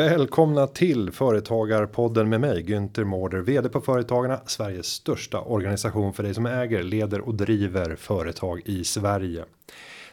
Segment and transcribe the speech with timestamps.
[0.00, 6.34] Välkomna till Företagarpodden med mig Günther Mårder, vd på Företagarna, Sveriges största organisation för dig
[6.34, 9.44] som äger, leder och driver företag i Sverige.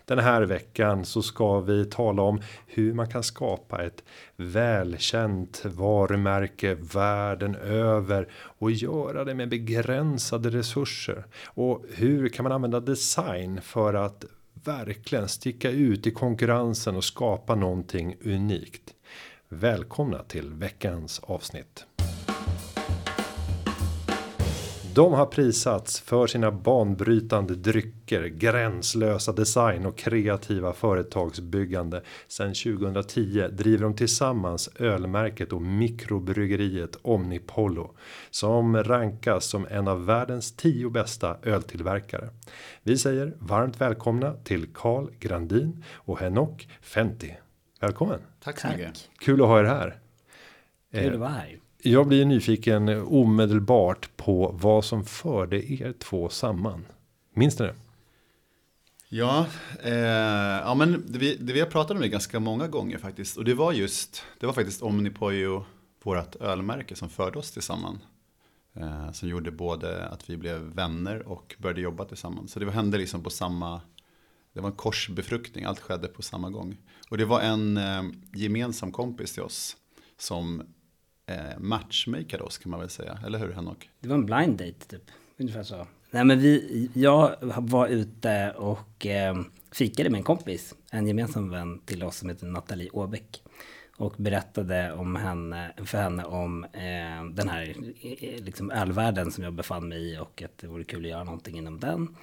[0.06, 4.04] Den här veckan så ska vi tala om hur man kan skapa ett
[4.36, 12.80] välkänt varumärke världen över och göra det med begränsade resurser och hur kan man använda
[12.80, 14.26] design för att
[14.64, 18.94] verkligen sticka ut i konkurrensen och skapa någonting unikt.
[19.50, 21.86] Välkomna till veckans avsnitt.
[24.94, 32.04] De har prisats för sina banbrytande drycker, gränslösa design och kreativa företagsbyggande.
[32.28, 37.96] Sen 2010 driver de tillsammans ölmärket och mikrobryggeriet Omnipollo
[38.30, 42.30] som rankas som en av världens tio bästa öltillverkare.
[42.84, 47.32] Vi säger varmt välkomna till Carl Grandin och Henok Fenty.
[47.80, 48.20] Välkommen!
[48.40, 49.10] Tack så mycket!
[49.20, 50.00] Kul att ha er här!
[50.92, 51.60] Kul att vara här!
[51.78, 56.86] Jag blir nyfiken omedelbart på vad som förde er två samman.
[57.34, 57.76] Minns ni det?
[59.10, 59.46] Ja,
[59.84, 63.38] eh, ja men det vi, det vi har pratat om det ganska många gånger faktiskt.
[63.38, 65.66] Och det var just, det var faktiskt Omnipojo,
[66.04, 68.00] vårt ölmärke som förde oss tillsammans.
[68.74, 72.52] Eh, som gjorde både att vi blev vänner och började jobba tillsammans.
[72.52, 73.82] Så det hände liksom på samma,
[74.58, 76.78] det var en korsbefruktning, allt skedde på samma gång.
[77.10, 79.78] Och det var en eh, gemensam kompis till oss
[80.18, 80.62] som
[81.26, 83.20] eh, matchmakade oss kan man väl säga.
[83.26, 83.90] Eller hur Henok?
[84.00, 85.04] Det var en blind date typ.
[85.38, 85.88] Ungefär så.
[86.12, 89.42] Nej men vi, jag var ute och eh,
[89.72, 90.76] fikade med en kompis.
[90.92, 93.44] En gemensam vän till oss som heter Nathalie Åbäck.
[93.98, 99.54] Och berättade om henne, för henne om eh, den här eh, liksom ölvärlden som jag
[99.54, 102.16] befann mig i och att det vore kul att göra någonting inom den.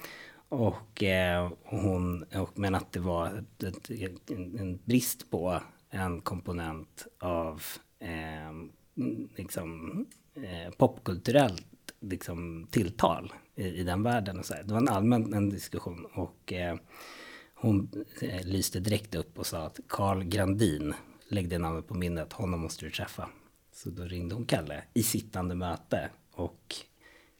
[0.55, 6.21] Och eh, hon, och, men att det var ett, ett, en, en brist på en
[6.21, 7.63] komponent av
[7.99, 8.51] eh,
[9.35, 10.05] liksom,
[10.35, 14.39] eh, popkulturellt liksom, tilltal i, i den världen.
[14.39, 14.63] Och så här.
[14.63, 16.75] Det var en allmän en diskussion och eh,
[17.55, 20.93] hon eh, lyste direkt upp och sa att Carl Grandin,
[21.27, 23.29] lägg det namnet på minnet, honom måste du träffa.
[23.73, 26.75] Så då ringde hon Kalle i sittande möte och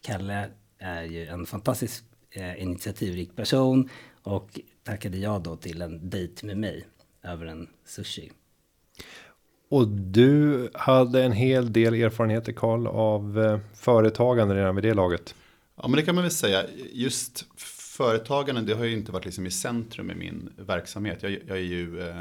[0.01, 2.05] Kalle är ju en fantastisk
[2.38, 3.90] eh, initiativrik person
[4.23, 6.88] och tackade jag då till en dejt med mig
[7.23, 8.31] över en sushi.
[9.69, 15.35] Och du hade en hel del erfarenheter Karl av eh, företagande redan vid det laget.
[15.75, 16.63] Ja men det kan man väl säga.
[16.91, 17.46] Just
[17.97, 21.23] företagande det har ju inte varit liksom i centrum i min verksamhet.
[21.23, 22.16] Jag, jag är ju eh,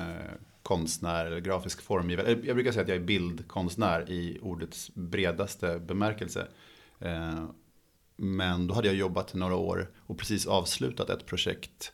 [0.63, 2.39] konstnär eller grafisk formgivare.
[2.45, 6.47] Jag brukar säga att jag är bildkonstnär i ordets bredaste bemärkelse.
[7.01, 7.45] Eh,
[8.17, 11.93] men då hade jag jobbat några år och precis avslutat ett projekt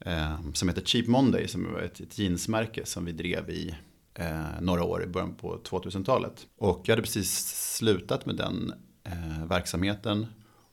[0.00, 3.74] eh, som heter Cheap Monday som var ett, ett jeansmärke som vi drev i
[4.14, 6.46] eh, några år i början på 2000-talet.
[6.56, 7.46] Och jag hade precis
[7.76, 8.72] slutat med den
[9.04, 10.26] eh, verksamheten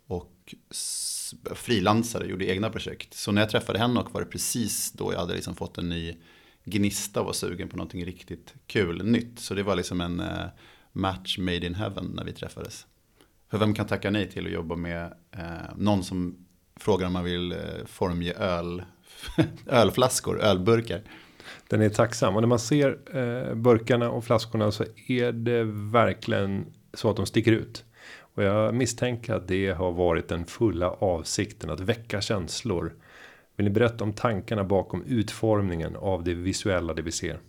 [0.07, 0.55] och
[1.55, 3.13] frilansade, gjorde egna projekt.
[3.13, 5.89] Så när jag träffade henne och var det precis då jag hade liksom fått en
[5.89, 6.15] ny
[6.63, 9.39] gnista och var sugen på någonting riktigt kul, nytt.
[9.39, 10.45] Så det var liksom en eh,
[10.91, 12.87] match made in heaven när vi träffades.
[13.55, 16.45] För vem kan tacka nej till att jobba med eh, någon som
[16.79, 18.83] frågar om man vill eh, formge öl,
[19.67, 21.01] ölflaskor, ölburkar
[21.69, 26.65] den är tacksam och när man ser eh, burkarna och flaskorna så är det verkligen
[26.93, 27.85] så att de sticker ut.
[28.17, 32.93] Och jag misstänker att det har varit den fulla avsikten att väcka känslor.
[33.55, 37.39] Vill ni berätta om tankarna bakom utformningen av det visuella det vi ser?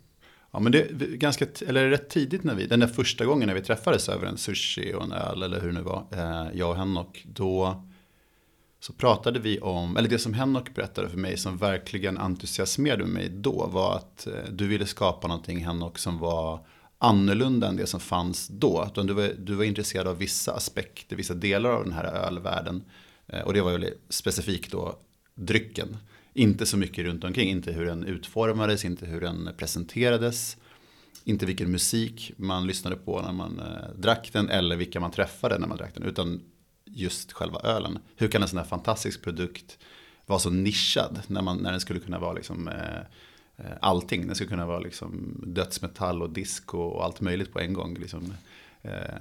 [0.57, 3.55] Ja men det är ganska, eller rätt tidigt när vi, den där första gången när
[3.55, 6.71] vi träffades över en sushi och en öl eller hur det nu var, eh, jag
[6.71, 7.85] och Henok, då
[8.81, 13.29] så pratade vi om, eller det som Henok berättade för mig som verkligen entusiasmerade mig
[13.29, 16.67] då var att eh, du ville skapa någonting Henok som var
[16.99, 18.91] annorlunda än det som fanns då.
[18.95, 22.85] Du var, du var intresserad av vissa aspekter, vissa delar av den här ölvärlden.
[23.27, 24.99] Eh, och det var ju specifikt då
[25.35, 25.97] drycken.
[26.37, 30.57] Inte så mycket runt omkring, inte hur den utformades, inte hur den presenterades.
[31.25, 35.59] Inte vilken musik man lyssnade på när man eh, drack den eller vilka man träffade
[35.59, 36.03] när man drack den.
[36.03, 36.41] Utan
[36.85, 37.99] just själva ölen.
[38.17, 39.79] Hur kan en sån här fantastisk produkt
[40.27, 42.99] vara så nischad när, man, när den skulle kunna vara liksom, eh,
[43.57, 44.27] eh allting.
[44.27, 47.95] Den skulle kunna vara liksom dödsmetall och disco och allt möjligt på en gång.
[47.95, 48.33] Liksom.
[48.83, 49.21] Eh,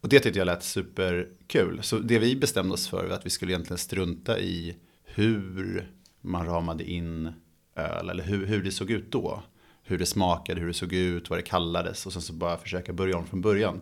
[0.00, 1.82] och det tyckte jag lät superkul.
[1.82, 5.88] Så det vi bestämde oss för var att vi skulle egentligen strunta i hur
[6.28, 7.32] man ramade in
[7.76, 9.42] öl eller hur, hur det såg ut då.
[9.82, 12.92] Hur det smakade, hur det såg ut, vad det kallades och sen så bara försöka
[12.92, 13.80] börja om från början.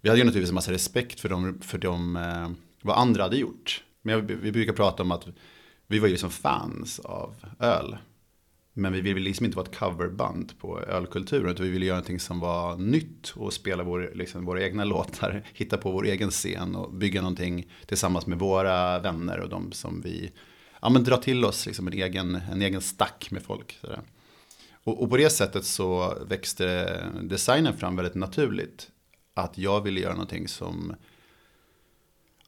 [0.00, 2.50] Vi hade ju naturligtvis en massa respekt för, dem, för dem, eh,
[2.82, 3.84] vad andra hade gjort.
[4.02, 5.26] Men jag, vi brukar prata om att
[5.86, 7.96] vi var ju liksom fans av öl.
[8.72, 11.50] Men vi ville liksom inte vara ett coverband på ölkulturen.
[11.50, 15.42] Utan vi ville göra någonting som var nytt och spela vår, liksom, våra egna låtar.
[15.54, 20.00] Hitta på vår egen scen och bygga någonting tillsammans med våra vänner och de som
[20.00, 20.32] vi
[20.84, 23.78] ja, men dra till oss liksom en, egen, en egen stack med folk.
[24.84, 28.88] Och, och, på det sättet så växte designen fram väldigt naturligt.
[29.34, 30.94] Att jag ville göra någonting som,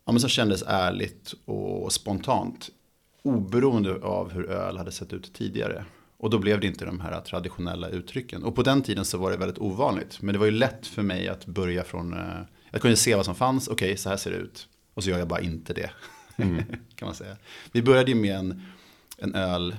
[0.04, 2.70] ja, men som kändes ärligt och spontant.
[3.22, 5.84] Oberoende av hur öl hade sett ut tidigare.
[6.16, 8.42] Och då blev det inte de här traditionella uttrycken.
[8.42, 10.22] Och på den tiden så var det väldigt ovanligt.
[10.22, 12.40] Men det var ju lätt för mig att börja från, eh,
[12.70, 14.68] jag kunde se vad som fanns, okej okay, så här ser det ut.
[14.94, 15.90] Och så gör jag bara inte det.
[16.36, 16.64] Mm.
[16.94, 17.36] kan man säga.
[17.72, 18.62] Vi började ju med en,
[19.18, 19.76] en öl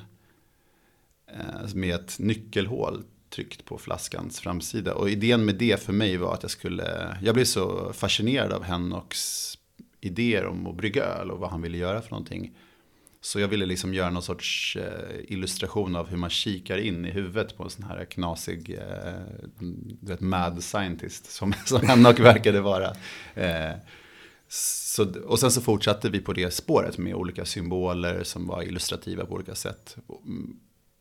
[1.28, 4.94] eh, med ett nyckelhål tryckt på flaskans framsida.
[4.94, 8.64] Och idén med det för mig var att jag skulle, jag blev så fascinerad av
[8.64, 9.54] Hennocks
[10.02, 12.52] idéer om att brygga öl och vad han ville göra för någonting.
[13.22, 17.12] Så jag ville liksom göra någon sorts eh, illustration av hur man kikar in i
[17.12, 19.14] huvudet på en sån här knasig eh,
[20.02, 22.96] du vet, mad scientist som, som Hennock verkade vara.
[23.36, 23.72] Eh,
[24.50, 29.26] så, och sen så fortsatte vi på det spåret med olika symboler som var illustrativa
[29.26, 29.98] på olika sätt.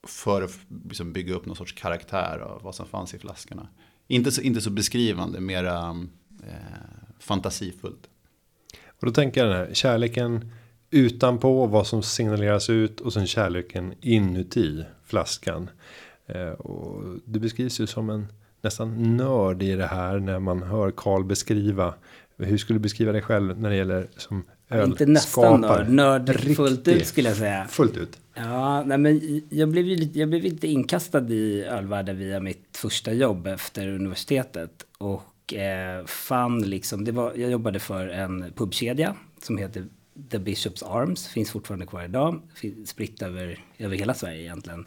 [0.07, 3.69] För att liksom bygga upp någon sorts karaktär av vad som fanns i flaskorna.
[4.07, 6.07] Inte så, inte så beskrivande, mera
[6.43, 8.09] eh, fantasifullt.
[9.01, 10.53] Och då tänker jag den här kärleken
[10.91, 15.71] utanpå vad som signaleras ut och sen kärleken inuti flaskan.
[16.27, 18.27] Eh, och det beskrivs ju som en
[18.61, 21.95] nästan nörd i det här när man hör Karl beskriva.
[22.38, 24.85] Hur skulle du beskriva dig själv när det gäller som ölskapare?
[24.85, 27.67] Inte nästan nörd, nörd fullt ut skulle jag säga.
[27.69, 28.19] Fullt ut.
[28.35, 32.77] Ja, nej men jag blev ju lite, jag blev lite inkastad i ölvärlden via mitt
[32.77, 34.87] första jobb efter universitetet.
[34.99, 39.87] Och eh, fann liksom, det var, jag jobbade för en pubkedja som heter
[40.31, 42.41] The Bishops Arms finns fortfarande kvar idag.
[42.87, 44.87] Spritt över, över hela Sverige egentligen.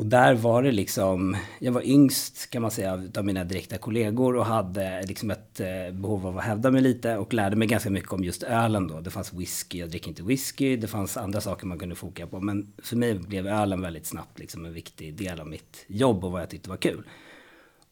[0.00, 4.36] Och där var det liksom, jag var yngst kan man säga av mina direkta kollegor
[4.36, 7.90] och hade liksom ett eh, behov av att hävda mig lite och lärde mig ganska
[7.90, 9.00] mycket om just ölen då.
[9.00, 12.40] Det fanns whisky, jag dricker inte whisky, det fanns andra saker man kunde foka på.
[12.40, 16.32] Men för mig blev ölen väldigt snabbt liksom en viktig del av mitt jobb och
[16.32, 17.02] vad jag tyckte var kul.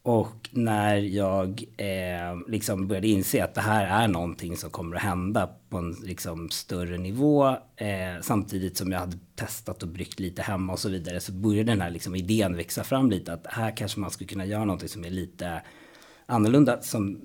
[0.02, 5.02] Och när jag eh, liksom började inse att det här är någonting som kommer att
[5.02, 7.48] hända på en liksom, större nivå.
[7.76, 11.20] Eh, samtidigt som jag hade testat och bryggt lite hemma och så vidare.
[11.20, 13.32] Så började den här liksom, idén växa fram lite.
[13.32, 15.62] Att här kanske man skulle kunna göra någonting som är lite
[16.26, 16.82] annorlunda.
[16.82, 17.20] Som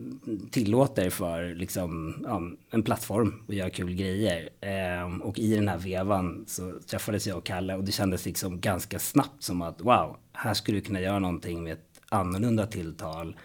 [0.51, 2.41] tillåter för liksom, ja,
[2.71, 4.49] en plattform att göra kul grejer.
[4.61, 7.75] Eh, och i den här vevan så träffades jag och Kalle.
[7.75, 11.63] Och det kändes liksom ganska snabbt som att wow, här skulle du kunna göra någonting
[11.63, 13.37] med ett annorlunda tilltal.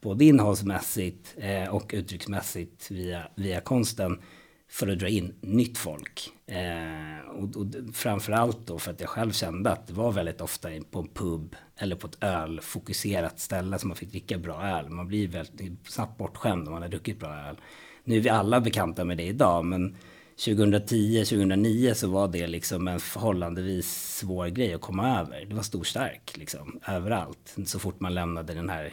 [0.00, 4.20] Både innehållsmässigt eh, och uttrycksmässigt via, via konsten.
[4.68, 6.32] För att dra in nytt folk.
[6.46, 10.68] Eh, och, och framförallt då för att jag själv kände att det var väldigt ofta
[10.90, 14.88] på en pub eller på ett ölfokuserat ställe som man fick dricka bra öl.
[14.88, 17.56] Man blir väldigt snabbt bortskämd om man har druckit bra öl.
[18.04, 19.96] Nu är vi alla bekanta med det idag men
[20.44, 25.44] 2010, 2009 så var det liksom en förhållandevis svår grej att komma över.
[25.44, 27.56] Det var stor stark liksom överallt.
[27.66, 28.92] Så fort man lämnade den här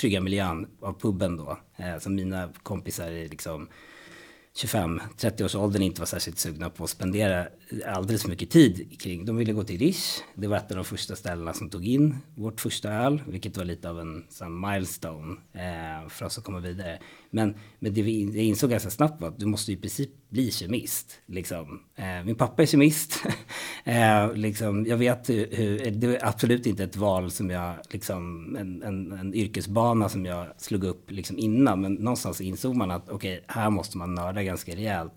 [0.00, 1.58] trygga miljön av puben då.
[1.76, 3.68] Eh, som mina kompisar i liksom
[4.56, 7.46] 25-30 års åldern inte var särskilt sugna på att spendera
[7.86, 9.24] alldeles för mycket tid kring.
[9.24, 10.22] De ville gå till Rish.
[10.34, 13.64] Det var ett av de första ställena som tog in vårt första öl, vilket var
[13.64, 16.98] lite av en sån milestone eh, för oss att komma vidare.
[17.34, 21.20] Men, men det jag insåg ganska snabbt var att du måste i princip bli kemist.
[21.26, 21.80] Liksom.
[21.96, 23.22] Eh, min pappa är kemist.
[23.84, 28.82] eh, liksom, jag vet hur, det är absolut inte ett val som jag, liksom, en,
[28.82, 31.80] en, en yrkesbana som jag slog upp liksom, innan.
[31.80, 35.12] Men någonstans insåg man att okej, okay, här måste man nörda ganska rejält.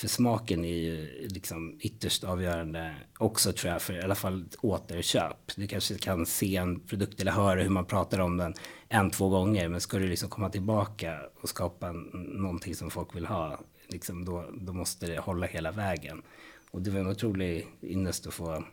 [0.00, 5.36] För smaken är ju liksom ytterst avgörande också tror jag för i alla fall återköp.
[5.56, 8.54] Du kanske kan se en produkt eller höra hur man pratar om den
[8.88, 9.68] en, två gånger.
[9.68, 14.44] Men ska du liksom komma tillbaka och skapa någonting som folk vill ha, liksom då,
[14.60, 16.22] då måste det hålla hela vägen.
[16.70, 18.64] Och det var en otrolig ynnest att få,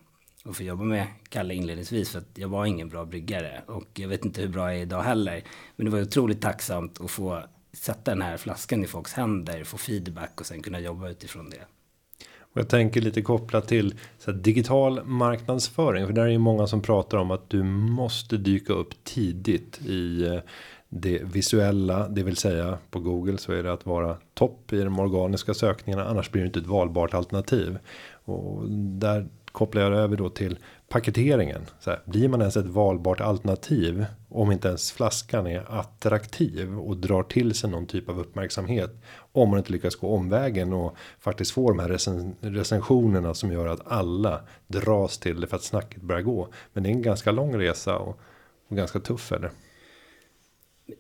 [0.46, 4.08] att få jobba med Kalle inledningsvis för att jag var ingen bra bryggare och jag
[4.08, 5.44] vet inte hur bra jag är idag heller.
[5.76, 7.44] Men det var otroligt tacksamt att få
[7.78, 11.62] sätta den här flaskan i folks händer, få feedback och sen kunna jobba utifrån det.
[12.40, 16.06] Och jag tänker lite kopplat till så digital marknadsföring.
[16.06, 20.26] För där är ju många som pratar om att du måste dyka upp tidigt i
[20.26, 20.40] eh,
[20.90, 22.08] det visuella.
[22.08, 26.06] Det vill säga på Google så är det att vara topp i de organiska sökningarna.
[26.06, 27.78] Annars blir det inte ett valbart alternativ.
[28.12, 30.58] Och där kopplar jag över då till
[30.90, 31.62] paketeringen.
[31.80, 36.98] Så här, blir man ens ett valbart alternativ om inte ens flaskan är attraktiv och
[36.98, 39.02] drar till sig någon typ av uppmärksamhet
[39.32, 43.68] om man inte lyckas gå omvägen och faktiskt få de här recen recensionerna som gör
[43.68, 46.48] att alla dras till det för att snacket börjar gå.
[46.74, 48.20] Men det är en ganska lång resa och,
[48.70, 49.52] och ganska tuff eller?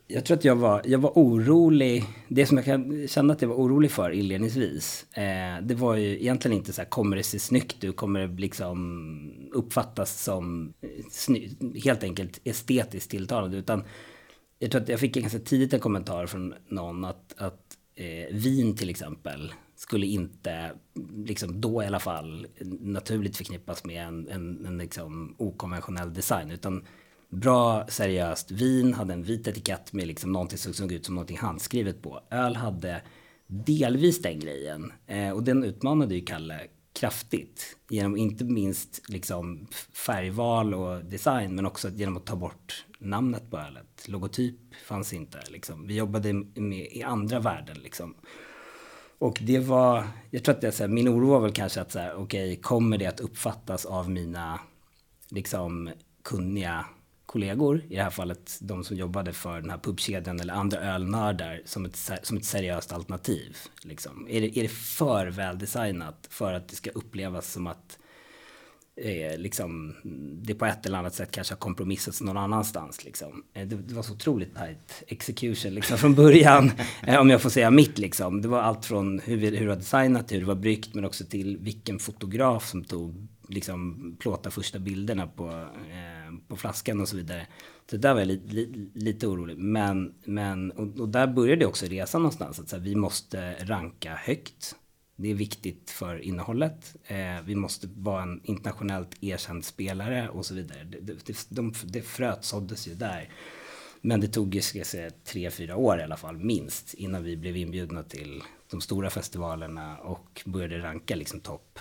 [0.07, 2.03] Jag tror att jag var, jag var orolig.
[2.27, 5.05] Det som jag kan känna att jag var orolig för inledningsvis.
[5.13, 7.95] Eh, det var ju egentligen inte så här, kommer det se snyggt ut?
[7.95, 11.49] Kommer det liksom uppfattas som eh, sny,
[11.83, 13.57] helt enkelt estetiskt tilltalande?
[13.57, 13.83] Utan
[14.59, 18.75] jag tror att jag fick ganska tidigt en kommentar från någon att, att eh, vin
[18.75, 20.71] till exempel skulle inte,
[21.15, 22.47] liksom då i alla fall,
[22.79, 26.51] naturligt förknippas med en, en, en liksom okonventionell design.
[26.51, 26.85] Utan
[27.29, 31.37] bra seriöst vin, hade en vit etikett med liksom någonting som såg ut som någonting
[31.37, 32.21] handskrivet på.
[32.31, 33.01] Öl hade
[33.47, 34.93] delvis den grejen.
[35.07, 36.59] Eh, och den utmanade ju Kalle
[36.93, 37.77] kraftigt.
[37.89, 43.57] Genom inte minst liksom färgval och design men också genom att ta bort namnet på
[43.57, 44.07] ölet.
[44.07, 44.55] Logotyp
[44.87, 45.39] fanns inte.
[45.49, 45.87] Liksom.
[45.87, 47.77] Vi jobbade med, i andra värden.
[47.83, 48.15] Liksom.
[49.19, 51.91] Och det var, jag tror att det, så här, min oro var väl kanske att
[51.91, 54.59] så här, okej, okay, kommer det att uppfattas av mina
[55.29, 55.89] liksom
[56.23, 56.85] kunniga
[57.27, 61.61] kollegor, i det här fallet de som jobbade för den här pubkedjan eller andra ölnördar
[61.65, 63.57] som ett, som ett seriöst alternativ.
[63.81, 64.27] Liksom.
[64.29, 67.99] Är, det, är det för väldesignat för att det ska upplevas som att
[68.95, 69.95] eh, liksom,
[70.43, 73.05] det på ett eller annat sätt kanske har kompromissats någon annanstans.
[73.05, 73.43] Liksom.
[73.53, 76.71] Eh, det, det, var så otroligt tight execution liksom, från början,
[77.07, 77.97] eh, om jag får säga mitt.
[77.97, 78.41] Liksom.
[78.41, 81.05] Det var allt från hur, vi, hur det var designat, hur det var bryggt, men
[81.05, 87.01] också till vilken fotograf som tog liksom plåta första bilderna på, eh, Eh, på flaskan
[87.01, 87.47] och så vidare.
[87.89, 89.57] Så där var jag li, li, lite orolig.
[89.57, 92.59] Men, men och, och, där började också resan någonstans.
[92.59, 94.75] Att så här, vi måste ranka högt.
[95.15, 96.95] Det är viktigt för innehållet.
[97.07, 100.83] Eh, vi måste vara en internationellt erkänd spelare och så vidare.
[100.83, 103.29] Det, det, de, det fröet såddes ju där.
[104.01, 107.37] Men det tog ska jag säga, tre, fyra år i alla fall, minst, innan vi
[107.37, 111.79] blev inbjudna till de stora festivalerna och började ranka liksom topp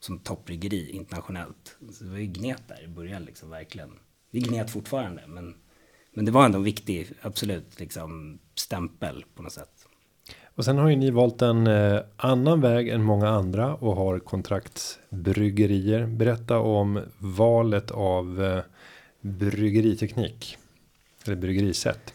[0.00, 1.76] som toppbryggeri internationellt.
[1.92, 3.90] Så det var ju gnet där i början liksom, verkligen.
[4.30, 5.54] Vi gnet fortfarande, men,
[6.14, 9.88] men det var ändå en viktig, absolut, liksom stämpel på något sätt.
[10.58, 14.18] Och sen har ju ni valt en eh, annan väg än många andra och har
[14.18, 16.06] kontraktsbryggerier.
[16.06, 18.62] Berätta om valet av eh,
[19.20, 20.56] bryggeriteknik.
[21.26, 22.14] Eller bryggerisätt.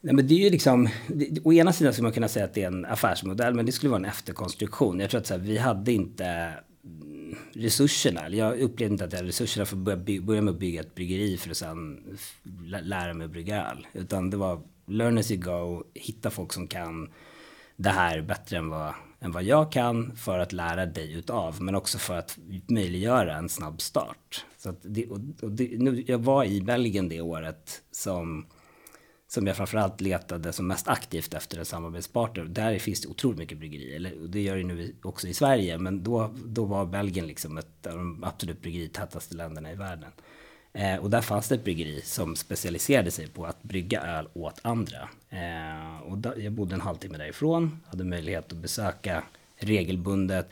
[0.00, 2.54] Nej, men det är ju liksom, det, å ena sidan skulle man kunna säga att
[2.54, 5.00] det är en affärsmodell, men det skulle vara en efterkonstruktion.
[5.00, 6.54] Jag tror att så här, vi hade inte
[7.52, 8.28] resurserna.
[8.28, 10.94] Jag upplevde inte att jag hade resurserna för att börja, börja med att bygga ett
[10.94, 12.00] bryggeri för att sen
[12.82, 13.86] lära mig att brygga öl.
[13.92, 17.10] Utan det var learn as you go, hitta folk som kan
[17.76, 21.62] det här bättre än vad, än vad jag kan för att lära dig utav.
[21.62, 22.38] Men också för att
[22.68, 24.44] möjliggöra en snabb start.
[24.58, 28.46] Så det, och, och det, nu, jag var i Belgien det året som
[29.32, 32.44] som jag framförallt letade som mest aktivt efter en samarbetspartner.
[32.44, 36.34] Där finns det otroligt mycket bryggerier, det gör det nu också i Sverige, men då,
[36.44, 40.10] då var Belgien liksom ett av de absolut bryggeritätaste länderna i världen.
[40.72, 44.60] Eh, och där fanns det ett bryggeri som specialiserade sig på att brygga öl åt
[44.62, 45.08] andra.
[45.28, 49.24] Eh, och där, jag bodde en halvtimme därifrån, hade möjlighet att besöka
[49.56, 50.48] regelbundet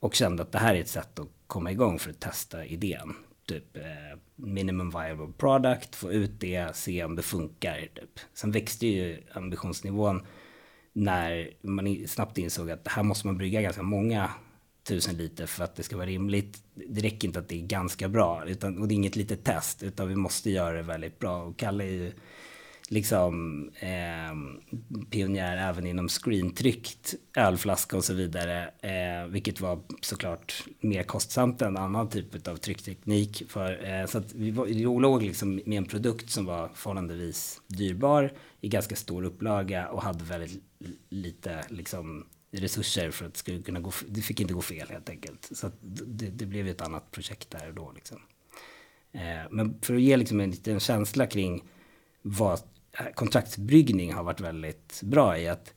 [0.00, 3.14] och kände att det här är ett sätt att komma igång för att testa idén
[3.46, 7.88] typ eh, minimum viable product, få ut det, se om det funkar.
[7.94, 8.20] Typ.
[8.34, 10.26] Sen växte ju ambitionsnivån
[10.92, 14.30] när man snabbt insåg att här måste man brygga ganska många
[14.88, 16.62] tusen liter för att det ska vara rimligt.
[16.74, 19.82] Det räcker inte att det är ganska bra, utan, och det är inget litet test,
[19.82, 21.42] utan vi måste göra det väldigt bra.
[21.42, 22.12] Och Kalle är ju
[22.92, 24.64] liksom eh,
[25.10, 28.70] pionjär även inom screentryckt ölflaska och så vidare.
[28.80, 33.42] Eh, vilket var såklart mer kostsamt än annan typ av tryckteknik.
[33.48, 37.60] För, eh, så att vi, var, vi låg liksom med en produkt som var förhållandevis
[37.66, 40.62] dyrbar i ganska stor upplaga och hade väldigt
[41.08, 45.08] lite liksom, resurser för att det skulle kunna gå, det fick inte gå fel helt
[45.08, 45.48] enkelt.
[45.52, 47.92] Så det, det, blev ett annat projekt där och då.
[47.94, 48.18] Liksom.
[49.12, 51.62] Eh, men för att ge liksom en liten känsla kring
[52.22, 52.60] vad
[52.98, 55.74] Eh, kontraktsbryggning har varit väldigt bra i att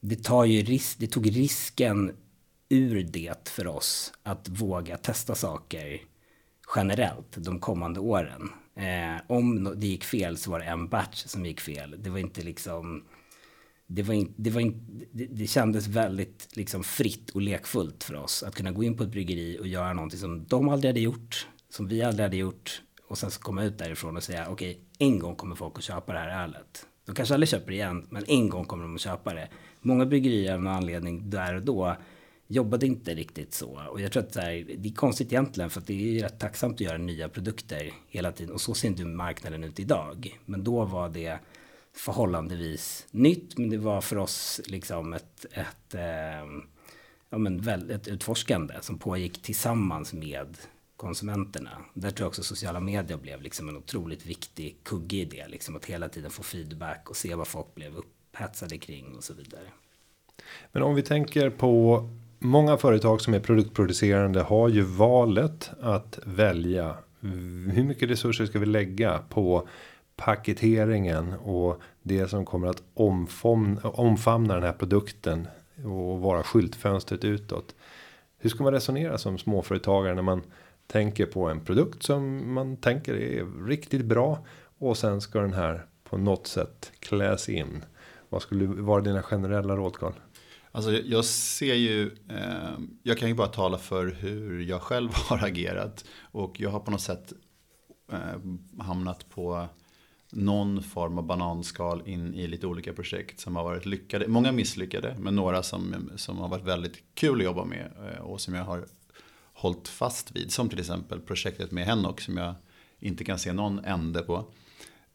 [0.00, 2.16] det, tar ju risk, det tog risken
[2.68, 6.00] ur det för oss att våga testa saker
[6.76, 8.50] generellt de kommande åren.
[8.76, 11.94] Eh, om det gick fel så var det en batch som gick fel.
[11.98, 13.04] Det var inte liksom
[13.86, 18.14] det, var in, det, var in, det, det, kändes väldigt liksom fritt och lekfullt för
[18.14, 21.00] oss att kunna gå in på ett bryggeri och göra någonting som de aldrig hade
[21.00, 24.70] gjort, som vi aldrig hade gjort och sen så komma ut därifrån och säga okej,
[24.70, 26.86] okay, en gång kommer folk att köpa det här ölet.
[27.06, 29.48] De kanske aldrig köper det igen, men en gång kommer de att köpa det.
[29.80, 31.96] Många bryggerier av någon anledning där och då
[32.46, 33.82] jobbade inte riktigt så.
[33.90, 36.22] Och jag tror att det, här, det är konstigt egentligen för att det är ju
[36.22, 38.54] rätt tacksamt att göra nya produkter hela tiden.
[38.54, 40.38] Och så ser inte marknaden ut idag.
[40.44, 41.38] Men då var det
[41.92, 43.58] förhållandevis nytt.
[43.58, 46.46] Men det var för oss liksom ett, ett, eh,
[47.30, 50.58] ja, men väl, ett utforskande som pågick tillsammans med
[50.98, 51.70] konsumenterna.
[51.94, 55.48] Där tror jag också sociala medier blev liksom en otroligt viktig kugge i det.
[55.48, 59.34] Liksom att hela tiden få feedback och se vad folk blev upphetsade kring och så
[59.34, 59.64] vidare.
[60.72, 66.96] Men om vi tänker på många företag som är produktproducerande har ju valet att välja
[67.20, 69.68] hur mycket resurser ska vi lägga på
[70.16, 75.48] paketeringen och det som kommer att omfamna, omfamna den här produkten
[75.84, 77.74] och vara skyltfönstret utåt.
[78.38, 80.42] Hur ska man resonera som småföretagare när man
[80.88, 84.46] tänker på en produkt som man tänker är riktigt bra
[84.78, 87.84] och sen ska den här på något sätt kläs in.
[88.28, 90.12] Vad skulle vara dina generella råd Carl?
[90.72, 95.44] Alltså jag ser ju, eh, jag kan ju bara tala för hur jag själv har
[95.44, 96.04] agerat.
[96.20, 97.32] Och jag har på något sätt
[98.12, 99.68] eh, hamnat på
[100.30, 104.28] någon form av bananskal in i lite olika projekt som har varit lyckade.
[104.28, 107.92] Många misslyckade, men några som, som har varit väldigt kul att jobba med.
[108.12, 108.84] Eh, och som jag har
[109.58, 110.52] hållit fast vid.
[110.52, 112.54] Som till exempel projektet med Henok som jag
[112.98, 114.44] inte kan se någon ände på.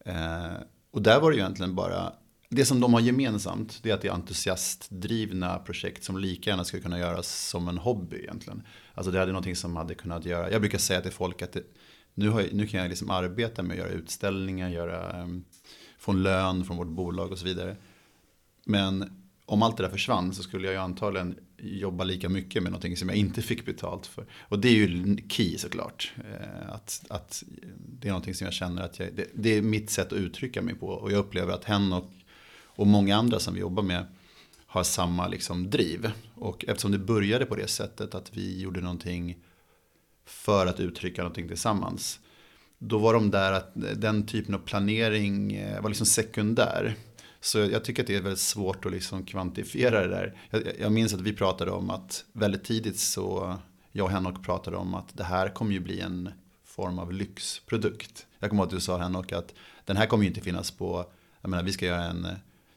[0.05, 0.53] Eh,
[0.91, 2.13] och där var det ju egentligen bara
[2.49, 6.63] det som de har gemensamt det är att det är entusiastdrivna projekt som lika gärna
[6.63, 8.63] skulle kunna göras som en hobby egentligen.
[8.93, 11.63] Alltså det hade någonting som hade kunnat göra, jag brukar säga till folk att det,
[12.13, 15.43] nu, har, nu kan jag liksom arbeta med att göra utställningar, göra, ehm,
[15.97, 17.75] få en lön från vårt bolag och så vidare.
[18.65, 22.71] Men om allt det där försvann så skulle jag ju antagligen jobba lika mycket med
[22.71, 24.25] någonting som jag inte fick betalt för.
[24.39, 26.13] Och det är ju key såklart.
[26.17, 27.43] Eh, att, att
[27.99, 30.61] det är någonting som jag känner att jag, det, det, är mitt sätt att uttrycka
[30.61, 30.87] mig på.
[30.87, 32.11] Och jag upplever att hen och
[32.75, 34.05] och många andra som vi jobbar med
[34.65, 36.11] har samma liksom driv.
[36.35, 39.37] Och eftersom det började på det sättet att vi gjorde någonting
[40.25, 42.19] för att uttrycka någonting tillsammans.
[42.77, 46.95] Då var de där att den typen av planering eh, var liksom sekundär.
[47.43, 50.37] Så jag tycker att det är väldigt svårt att liksom kvantifiera det där.
[50.49, 53.57] Jag, jag minns att vi pratade om att väldigt tidigt så,
[53.91, 56.29] jag och Henok pratade om att det här kommer ju bli en
[56.65, 58.25] form av lyxprodukt.
[58.39, 59.53] Jag kommer ihåg att du sa Henok att
[59.85, 61.05] den här kommer ju inte finnas på,
[61.41, 62.27] jag menar vi ska göra en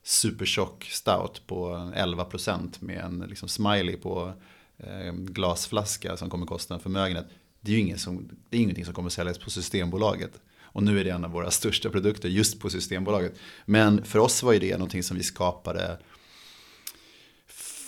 [0.02, 4.32] supertjock stout på 11% med en liksom smiley på
[4.78, 7.26] eh, glasflaska som kommer kosta en förmögenhet.
[7.60, 10.40] Det är ju ingen som, det är ingenting som kommer säljas på Systembolaget.
[10.76, 13.34] Och nu är det en av våra största produkter just på Systembolaget.
[13.64, 15.98] Men för oss var ju det någonting som vi skapade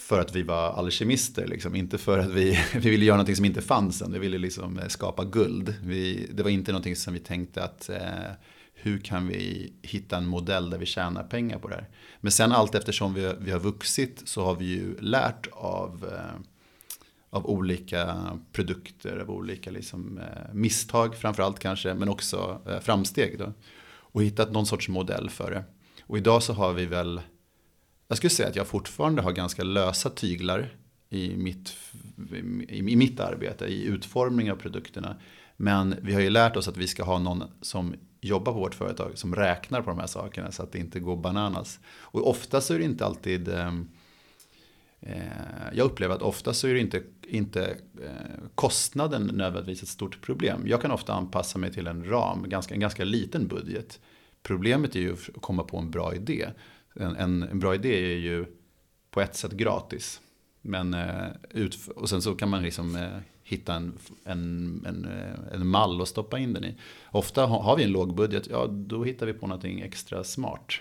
[0.09, 1.75] för att vi var alkemister, liksom.
[1.75, 4.13] inte för att vi, vi ville göra någonting som inte fanns än.
[4.13, 5.75] Vi ville liksom eh, skapa guld.
[5.83, 8.33] Vi, det var inte någonting som vi tänkte att eh,
[8.75, 11.89] hur kan vi hitta en modell där vi tjänar pengar på det här.
[12.21, 16.41] Men sen allt eftersom vi, vi har vuxit så har vi ju lärt av, eh,
[17.31, 18.17] av olika
[18.53, 23.39] produkter, av olika liksom, eh, misstag framförallt kanske, men också eh, framsteg.
[23.39, 23.53] Då.
[23.91, 25.65] Och hittat någon sorts modell för det.
[26.03, 27.21] Och idag så har vi väl,
[28.09, 30.75] jag skulle säga att jag fortfarande har ganska lösa tyglar
[31.11, 31.77] i mitt,
[32.69, 35.17] i mitt arbete, i utformning av produkterna.
[35.57, 38.75] Men vi har ju lärt oss att vi ska ha någon som jobbar på vårt
[38.75, 41.81] företag som räknar på de här sakerna så att det inte går bananas.
[41.87, 43.75] Och ofta så är det inte alltid eh,
[45.01, 45.23] eh
[45.73, 50.63] jag upplever att ofta så är det inte, inte eh, kostnaden nödvändigtvis ett stort problem.
[50.67, 54.01] Jag kan ofta anpassa mig till en ram, ganska, en ganska liten budget.
[54.43, 56.49] Problemet är ju att komma på en bra idé.
[56.95, 58.47] En, en, en bra idé är ju
[59.11, 60.21] på ett sätt gratis.
[60.63, 65.09] Men, eh, ut, och sen så kan man liksom eh, hitta en, en, en,
[65.53, 66.75] en mall och stoppa in den i.
[67.11, 70.73] Ofta har vi en låg budget, ja då hittar vi på någonting extra smart.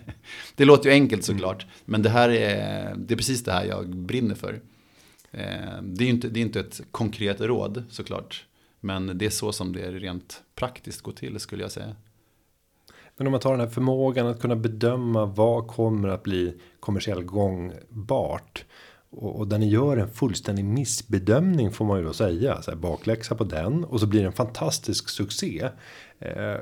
[0.54, 1.74] det låter ju enkelt såklart, mm.
[1.84, 4.60] men det här är, det är precis det här jag brinner för.
[5.30, 8.46] Eh, det är ju inte, det är inte ett konkret råd såklart,
[8.80, 11.96] men det är så som det rent praktiskt går till skulle jag säga.
[13.16, 17.26] Men om man tar den här förmågan att kunna bedöma vad kommer att bli kommersiellt
[17.26, 18.64] gångbart
[19.10, 22.78] och, och där ni gör en fullständig missbedömning får man ju då säga så här,
[22.78, 25.68] bakläxa på den och så blir det en fantastisk succé.
[26.22, 26.56] Eh,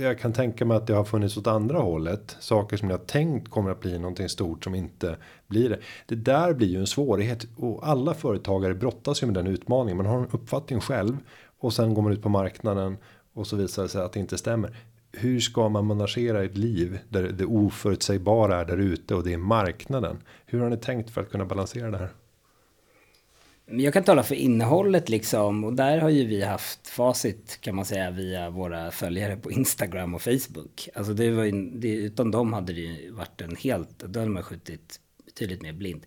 [0.00, 3.50] jag kan tänka mig att det har funnits åt andra hållet saker som jag tänkt
[3.50, 5.78] kommer att bli någonting stort som inte blir det.
[6.06, 9.96] Det där blir ju en svårighet och alla företagare brottas ju med den utmaningen.
[9.96, 11.16] Man har en uppfattning själv
[11.58, 12.96] och sen går man ut på marknaden
[13.32, 14.76] och så visar det sig att det inte stämmer
[15.12, 19.38] hur ska man managera ett liv där det oförutsägbara är där ute och det är
[19.38, 20.16] marknaden?
[20.46, 22.08] Hur har ni tänkt för att kunna balansera det här?
[23.66, 27.84] Jag kan tala för innehållet liksom och där har ju vi haft facit kan man
[27.84, 30.88] säga via våra följare på Instagram och Facebook.
[30.94, 34.32] Alltså det var ju, det, utan dem hade det ju varit en helt, då hade
[34.32, 36.06] man skjutit betydligt mer blint.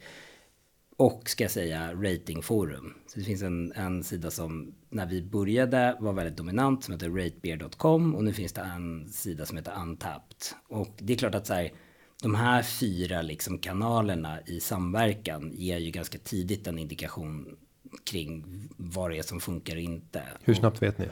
[0.98, 2.94] och ska jag säga ratingforum.
[3.08, 7.10] Så det finns en, en sida som när vi började var väldigt dominant som heter
[7.10, 10.38] ratebeer.com och nu finns det en sida som heter Untapped.
[10.68, 11.72] Och det är klart att så här,
[12.22, 17.58] de här fyra liksom kanalerna i samverkan ger ju ganska tidigt en indikation
[18.04, 18.46] kring
[18.78, 20.24] vad det är som funkar och inte.
[20.44, 21.08] Hur snabbt vet ni?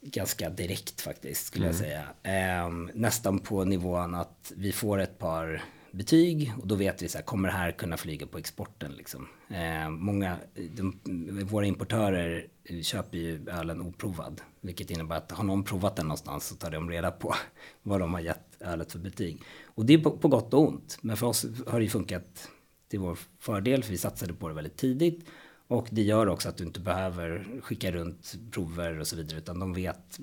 [0.00, 1.76] Ganska direkt faktiskt skulle mm.
[1.76, 2.62] jag säga.
[2.62, 5.62] Eh, nästan på nivån att vi får ett par
[5.92, 9.28] betyg och då vet vi så här, kommer det här kunna flyga på exporten liksom?
[9.48, 11.00] Eh, många, de,
[11.44, 12.46] våra importörer
[12.82, 16.90] köper ju ölen oprovad, vilket innebär att har någon provat den någonstans så tar de
[16.90, 17.34] reda på
[17.82, 19.42] vad de har gett ölet för betyg.
[19.64, 22.48] Och det är på, på gott och ont, men för oss har det ju funkat
[22.88, 25.28] till vår fördel, för vi satsade på det väldigt tidigt.
[25.66, 29.58] Och det gör också att du inte behöver skicka runt prover och så vidare, utan
[29.58, 30.18] de vet,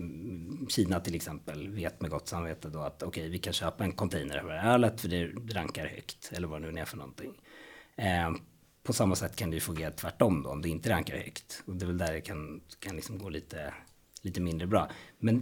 [0.67, 3.91] Kina till exempel, vet med gott samvete då att okej, okay, vi kan köpa en
[3.91, 7.33] container av det ölet för det rankar högt, eller vad det nu är för någonting.
[7.95, 8.31] Eh,
[8.83, 11.63] på samma sätt kan det ju fungera tvärtom då, om det inte rankar högt.
[11.65, 13.73] Och det är väl där det kan, kan liksom gå lite,
[14.21, 14.91] lite mindre bra.
[15.19, 15.35] Men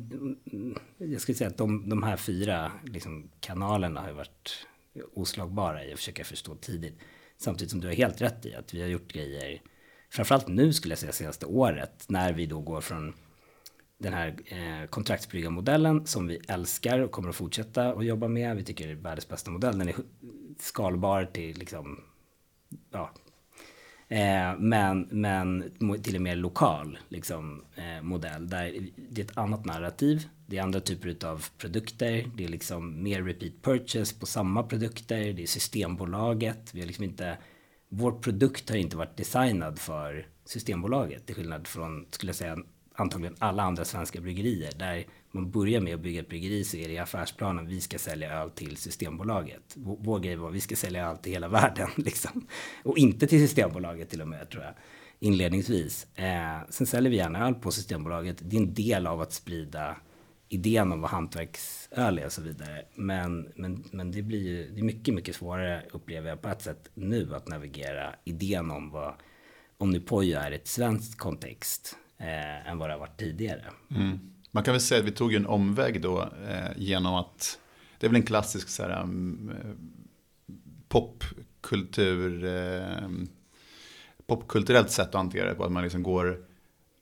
[0.52, 4.68] mm, jag skulle säga att de, de här fyra liksom, kanalerna har varit
[5.14, 7.00] oslagbara i att försöka förstå tidigt.
[7.38, 9.62] Samtidigt som du har helt rätt i att vi har gjort grejer
[10.10, 13.14] framförallt nu skulle jag säga senaste året, när vi då går från
[13.98, 18.56] den här eh, kontraktsbryggarmodellen som vi älskar och kommer att fortsätta att jobba med.
[18.56, 19.80] Vi tycker det är världens bästa modell.
[19.80, 19.96] Den är
[20.60, 22.04] skalbar till liksom,
[22.92, 23.12] ja,
[24.08, 25.72] eh, men, men
[26.04, 30.28] till en mer lokal liksom, eh, modell där det är ett annat narrativ.
[30.46, 32.32] Det är andra typer av produkter.
[32.36, 35.34] Det är liksom mer repeat purchase på samma produkter.
[35.34, 36.74] Det är Systembolaget.
[36.74, 37.38] Vi har liksom inte
[37.90, 42.58] vår produkt har inte varit designad för Systembolaget till skillnad från, skulle jag säga,
[42.96, 44.72] antagligen alla andra svenska bryggerier.
[44.78, 47.98] Där man börjar med att bygga ett bryggeri så är det i affärsplanen vi ska
[47.98, 49.74] sälja öl till Systembolaget.
[49.76, 52.48] Vår grej var vi ska sälja öl till hela världen liksom.
[52.84, 54.74] Och inte till Systembolaget till och med tror jag
[55.20, 56.08] inledningsvis.
[56.16, 58.38] Eh, sen säljer vi gärna öl på Systembolaget.
[58.42, 59.98] Det är en del av att sprida
[60.50, 62.86] idén om vad hantverksöl är och så vidare.
[62.96, 66.62] Men, men, men det blir ju det är mycket, mycket svårare upplever jag på ett
[66.62, 69.14] sätt nu att navigera idén om vad
[69.78, 73.64] Om nu Poyo är ett svenskt kontext eh, än vad det har varit tidigare.
[73.92, 74.20] Mm.
[74.58, 77.60] Man kan väl säga att vi tog en omväg då eh, genom att
[77.98, 79.72] det är väl en klassisk så här, mm, eh,
[80.88, 83.10] popkultur eh,
[84.28, 85.64] popkulturellt sätt att hantera det på.
[85.64, 86.40] Att man liksom går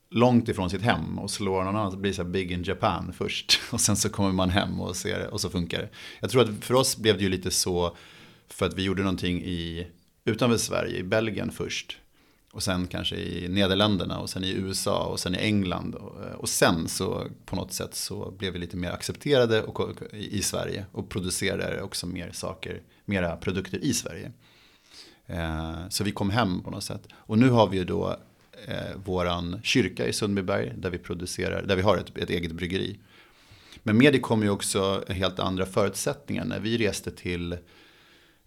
[0.09, 3.13] långt ifrån sitt hem och slår någon annan, så blir så här big in Japan
[3.17, 3.59] först.
[3.71, 5.89] Och sen så kommer man hem och ser det och så funkar det.
[6.19, 7.97] Jag tror att för oss blev det ju lite så
[8.49, 9.87] för att vi gjorde någonting i,
[10.25, 11.97] utanför Sverige, i Belgien först.
[12.55, 15.95] Och sen kanske i Nederländerna och sen i USA och sen i England.
[15.95, 20.41] Eh, och, sen så på något sätt så blev vi lite mer accepterade och, i
[20.41, 20.85] Sverige.
[20.91, 24.31] Och producerade också mer saker, mera produkter i Sverige.
[25.27, 27.07] Eh, så vi kom hem på något sätt.
[27.13, 28.15] Och nu har vi ju då
[28.67, 32.99] eh, våran kyrka i Sundbyberg där vi producerar, där vi har ett, ett eget bryggeri.
[33.83, 36.45] Men med det kom ju också helt andra förutsättningar.
[36.45, 37.57] När vi reste till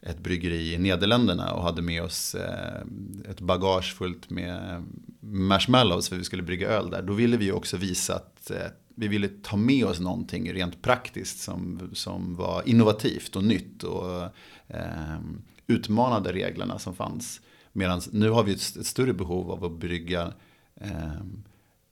[0.01, 2.83] ett bryggeri i Nederländerna och hade med oss eh,
[3.31, 4.85] ett bagage fullt med
[5.21, 7.03] marshmallows för vi skulle brygga öl där.
[7.03, 11.41] Då ville vi också visa att eh, vi ville ta med oss någonting rent praktiskt
[11.41, 14.23] som, som var innovativt och nytt och
[14.67, 15.19] eh,
[15.67, 17.41] utmanade reglerna som fanns.
[17.73, 20.33] Medan nu har vi ett, ett, större behov av att brygga,
[20.81, 21.23] eh,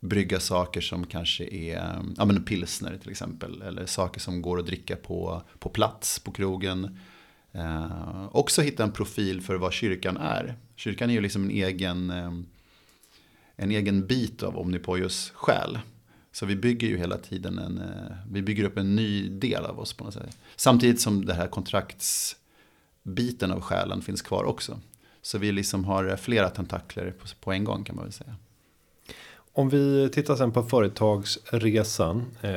[0.01, 3.63] brygga saker som kanske är ja, men pilsner till exempel.
[3.63, 6.99] Eller saker som går att dricka på, på plats på krogen.
[7.57, 10.55] Eh, också hitta en profil för vad kyrkan är.
[10.77, 12.33] Kyrkan är ju liksom en egen, eh,
[13.57, 15.79] en egen bit av Omnipojos själ.
[16.33, 19.81] Så vi bygger ju hela tiden en, eh, vi bygger upp en ny del av
[19.81, 20.39] oss på något sätt.
[20.57, 24.81] Samtidigt som det här kontraktsbiten av själen finns kvar också.
[25.23, 28.37] Så vi liksom har flera tentakler på, på en gång kan man väl säga.
[29.59, 32.25] Om vi tittar sen på företagsresan.
[32.43, 32.51] Eh,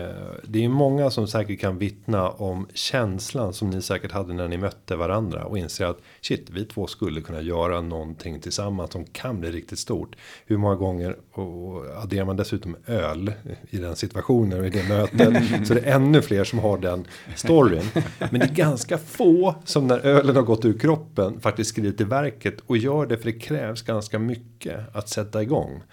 [0.44, 4.58] det är många som säkert kan vittna om känslan som ni säkert hade när ni
[4.58, 9.40] mötte varandra och inser att shit, vi två skulle kunna göra någonting tillsammans som kan
[9.40, 10.16] bli riktigt stort.
[10.46, 13.34] Hur många gånger och adderar man dessutom öl
[13.70, 17.08] i den situationen och i det mötet så det är ännu fler som har den
[17.36, 17.84] storyn.
[18.32, 22.06] Men det är ganska få som när ölen har gått ur kroppen faktiskt skriver till
[22.06, 25.84] verket och gör det för det krävs ganska mycket att sätta igång.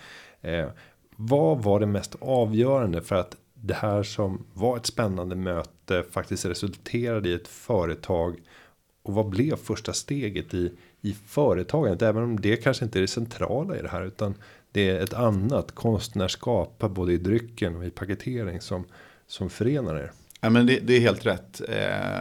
[0.43, 0.67] Eh,
[1.17, 6.45] vad var det mest avgörande för att det här som var ett spännande möte faktiskt
[6.45, 8.37] resulterade i ett företag?
[9.03, 12.03] Och vad blev första steget i, i företagandet?
[12.03, 14.35] Även om det kanske inte är det centrala i det här utan
[14.73, 18.85] det är ett annat konstnärskap både i drycken och i paketering som,
[19.27, 20.13] som förenar er.
[20.41, 21.61] Ja, men det, det är helt rätt.
[21.69, 22.21] Eh,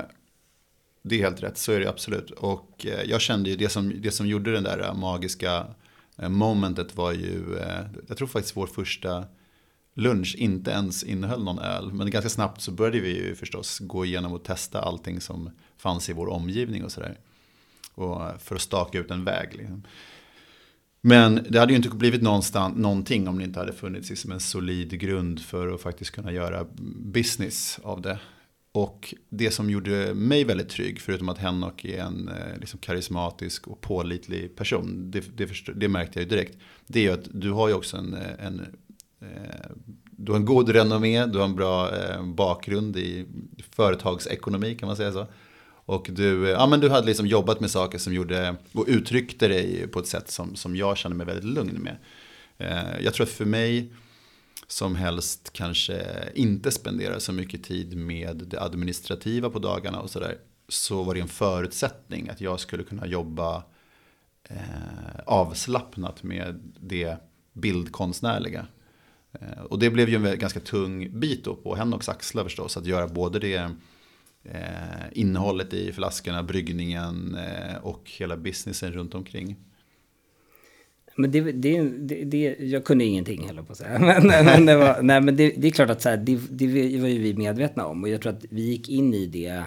[1.08, 2.31] Det är helt rätt, så är det absolut.
[2.31, 5.67] Och eh, jag kände ju det som, det som gjorde den där magiska
[6.17, 9.25] Eh, momentet var ju, eh, jag tror faktiskt vår första
[9.93, 11.93] lunch inte ens innehöll någon öl.
[11.93, 16.10] Men ganska snabbt så började vi ju förstås gå igenom och testa allting som fanns
[16.10, 17.17] i vår omgivning och sådär.
[18.39, 19.56] För att staka ut en väg.
[19.56, 19.84] Liksom.
[21.01, 24.39] Men det hade ju inte blivit någonstans, någonting om det inte hade funnits liksom en
[24.39, 26.65] solid grund för att faktiskt kunna göra
[26.97, 28.19] business av det.
[28.75, 33.67] Och det som gjorde mig väldigt trygg, förutom att Henok är en eh, liksom karismatisk
[33.67, 36.57] och pålitlig person, det, det, det, märkte jag ju direkt,
[36.88, 38.59] det är ju att du har ju också en, eh, en
[39.21, 39.69] eh,
[40.11, 41.89] du har en god renommé, du har en bra
[42.23, 43.25] bakgrund i
[43.71, 45.27] företagsekonomi kan man säga så.
[45.67, 49.88] Och du, ja, men du hade liksom jobbat med saker som gjorde, och uttryckte dig
[49.88, 51.97] på ett sätt som, som jag kände mig väldigt lugn med.
[53.01, 53.93] Jag tror att för mig,
[54.67, 60.38] som helst kanske inte spenderar så mycket tid med det administrativa på dagarna och sådär.
[60.67, 63.63] Så var det en förutsättning att jag skulle kunna jobba
[64.49, 67.17] eh, avslappnat med det
[67.54, 68.67] bildkonstnärliga.
[69.32, 72.78] Eh, och det blev ju en ganska tung bit då på Henoks axlar förstås.
[72.78, 73.71] Att göra både det
[74.43, 79.56] eh, innehållet i flaskorna, bryggningen eh, och hela businessen runt omkring.
[81.15, 83.99] Men det, det, det, det, jag kunde ingenting heller på att säga.
[84.21, 86.67] Men, men, det, var, nej, men det, det är klart att så här, det, det
[86.99, 88.04] var ju vi medvetna om.
[88.04, 89.63] Och jag tror att vi gick in i det.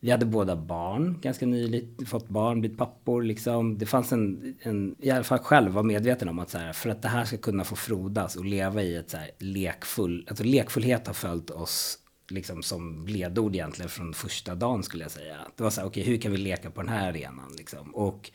[0.00, 3.78] Vi hade båda barn ganska nyligt, fått barn, blivit pappor liksom.
[3.78, 6.90] Det fanns en, en i alla fall själv var medveten om att så här, för
[6.90, 10.44] att det här ska kunna få frodas och leva i ett så här lekfull, alltså
[10.44, 15.36] lekfullhet har följt oss liksom som ledord egentligen från första dagen skulle jag säga.
[15.56, 17.94] Det var så här, okej okay, hur kan vi leka på den här arenan liksom?
[17.94, 18.30] Och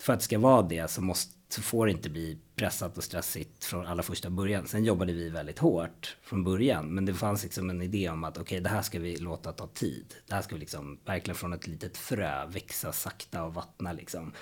[0.00, 3.04] för att det ska vara det så måste så får det inte bli pressat och
[3.04, 4.66] stressigt från allra första början.
[4.66, 8.38] Sen jobbade vi väldigt hårt från början, men det fanns liksom en idé om att
[8.38, 10.14] okej, okay, det här ska vi låta ta tid.
[10.26, 14.32] Det här ska vi liksom verkligen från ett litet frö växa sakta och vattna liksom.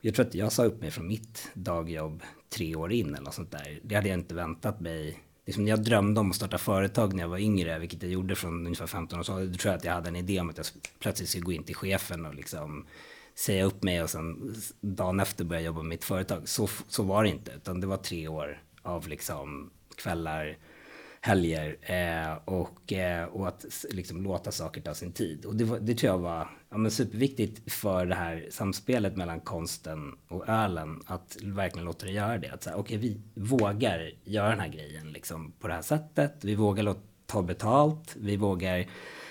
[0.00, 3.34] Jag tror att jag sa upp mig från mitt dagjobb tre år in eller något
[3.34, 3.80] sånt där.
[3.82, 5.22] Det hade jag inte väntat mig.
[5.46, 8.66] Liksom jag drömde om att starta företag när jag var yngre, vilket jag gjorde från
[8.66, 9.22] ungefär 15 år.
[9.22, 10.66] Så då tror jag att jag hade en idé om att jag
[10.98, 12.86] plötsligt skulle gå in till chefen och liksom
[13.34, 16.48] säga upp mig och sen dagen efter börja jobba med mitt företag.
[16.48, 20.58] Så, så var det inte, utan det var tre år av liksom kvällar,
[21.20, 25.44] helger eh, och, eh, och att liksom låta saker ta sin tid.
[25.44, 29.40] Och det, var, det tror jag var ja, men superviktigt för det här samspelet mellan
[29.40, 32.48] konsten och ölen, att verkligen låta det göra det.
[32.48, 36.44] Att säga, okej, okay, vi vågar göra den här grejen liksom, på det här sättet.
[36.44, 38.86] Vi vågar låta, ta betalt, vi vågar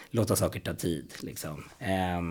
[0.09, 1.13] låta saker ta tid.
[1.21, 1.63] Liksom.
[1.79, 2.21] Eh,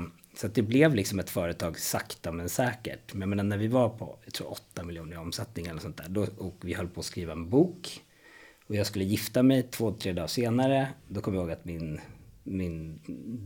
[0.40, 3.14] så att det blev liksom ett företag sakta men säkert.
[3.14, 6.06] Men menar, när vi var på, jag tror 8 miljoner i omsättning eller sånt där.
[6.08, 8.00] Då, och vi höll på att skriva en bok.
[8.66, 10.88] Och jag skulle gifta mig två, tre dagar senare.
[11.08, 12.00] Då kom jag ihåg att min,
[12.42, 13.00] min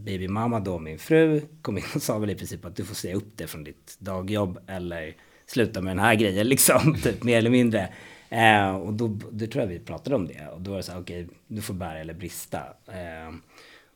[0.04, 3.14] babymamma då, min fru, kom in och sa väl i princip att du får säga
[3.14, 4.58] upp det från ditt dagjobb.
[4.66, 7.88] Eller sluta med den här grejen liksom, typ mer eller mindre.
[8.28, 10.48] Eh, och då, då tror jag vi pratade om det.
[10.48, 12.58] Och då var det så här, okej, okay, du får bära eller brista.
[12.86, 13.34] Eh,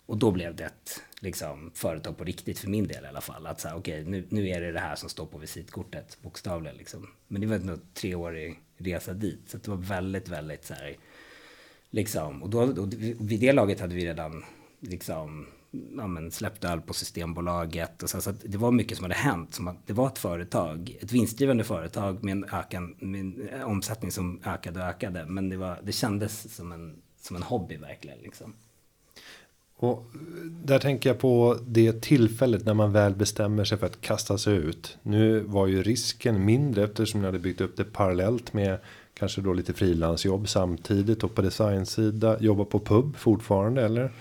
[0.07, 3.47] och då blev det ett liksom, företag på riktigt för min del i alla fall.
[3.47, 6.77] Att säga, okej, okay, nu, nu är det det här som står på visitkortet, bokstavligen.
[6.77, 7.09] Liksom.
[7.29, 9.41] Men det var en treårig resa dit.
[9.47, 10.97] Så det var väldigt, väldigt så här,
[11.91, 12.43] liksom.
[12.43, 14.45] Och då, och vid det laget hade vi redan
[14.81, 15.47] liksom,
[15.97, 18.03] ja, men släppt öl på Systembolaget.
[18.03, 19.55] Och så, så det var mycket som hade hänt.
[19.55, 23.69] Som att det var ett företag, ett vinstdrivande företag med en, ökan, med en eh,
[23.69, 25.27] omsättning som ökade och ökade.
[25.27, 28.19] Men det, var, det kändes som en, som en hobby verkligen.
[28.19, 28.55] Liksom.
[29.81, 30.07] Och
[30.65, 34.57] där tänker jag på det tillfället när man väl bestämmer sig för att kasta sig
[34.57, 34.99] ut.
[35.03, 38.79] Nu var ju risken mindre eftersom ni hade byggt upp det parallellt med
[39.15, 44.13] kanske då lite frilansjobb samtidigt och på designsida jobba på pub fortfarande eller?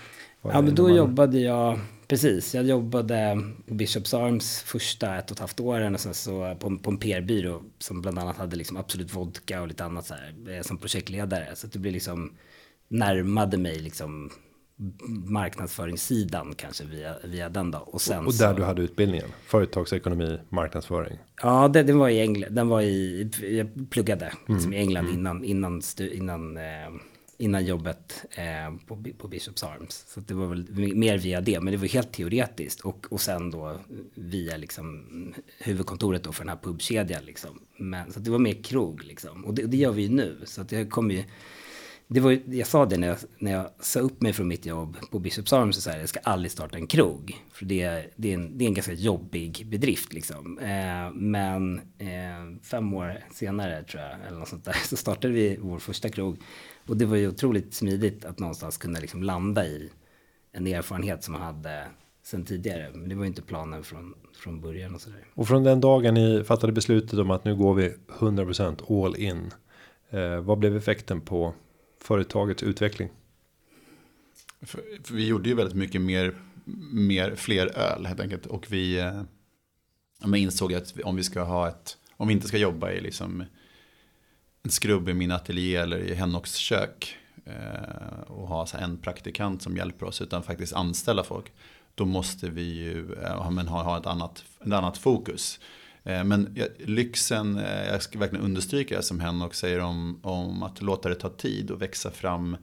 [0.42, 0.96] Ja, men då man...
[0.96, 2.56] jobbade jag precis.
[2.56, 6.92] Jag jobbade Bishops Arms första ett och ett halvt åren och sen så på, på
[6.92, 10.62] en PR-byrå som bland annat hade liksom Absolut Vodka och lite annat så här eh,
[10.62, 11.48] som projektledare.
[11.56, 12.34] Så att det blev liksom
[12.88, 14.32] närmade mig liksom
[15.10, 17.78] marknadsföringssidan kanske via, via den då.
[17.78, 19.28] Och, sen och, där så, du hade utbildningen?
[19.46, 21.18] Företagsekonomi, marknadsföring?
[21.42, 22.54] Ja, det, den var i England.
[22.54, 25.20] Den var i, jag pluggade liksom i England mm.
[25.20, 26.64] innan, innan, innan, eh,
[27.38, 30.06] innan jobbet eh, på, på Bishops Arms.
[30.08, 32.82] Så det var väl mer via det, men det var helt teoretiskt.
[32.82, 33.78] Och, och sen då
[34.16, 35.06] via liksom
[35.60, 37.60] huvudkontoret då för den här pubkedjan liksom.
[37.78, 39.46] Men, så det var mer krog liksom.
[39.46, 40.38] Och det, det gör vi ju nu.
[40.46, 41.24] Så att jag kommer ju
[42.10, 44.98] det var, jag sa det när jag, när jag sa upp mig från mitt jobb
[45.12, 45.84] på Bishops Arms.
[45.84, 47.44] Så här, jag ska aldrig starta en krog.
[47.52, 50.14] För det, det, är, en, det är en ganska jobbig bedrift.
[50.14, 50.60] Liksom.
[50.60, 55.58] Eh, men eh, fem år senare, tror jag, eller något sånt där, så startade vi
[55.62, 56.38] vår första krog.
[56.88, 59.90] Och det var ju otroligt smidigt att någonstans kunna liksom landa i
[60.52, 61.84] en erfarenhet som man hade
[62.24, 62.90] sen tidigare.
[62.94, 65.28] Men det var ju inte planen från, från början och sådär.
[65.34, 69.54] Och från den dagen ni fattade beslutet om att nu går vi 100% all in.
[70.10, 71.54] Eh, vad blev effekten på
[72.00, 73.10] företagets utveckling?
[74.62, 76.36] För, för vi gjorde ju väldigt mycket mer,
[76.92, 78.46] mer, fler öl helt enkelt.
[78.46, 79.24] Och vi eh,
[80.36, 83.44] insåg att om vi ska ha ett, om vi inte ska jobba i liksom
[84.64, 87.16] en skrubb i min ateljé eller i Henoks kök.
[87.46, 91.52] Eh, och ha så en praktikant som hjälper oss utan faktiskt anställa folk.
[91.96, 95.60] Då måste vi ju eh, men ha, ha ett, annat, ett annat fokus.
[96.08, 100.82] Eh, men lyxen, eh, jag ska verkligen understryka det som Henok säger om, om att
[100.82, 102.58] låta det ta tid och växa fram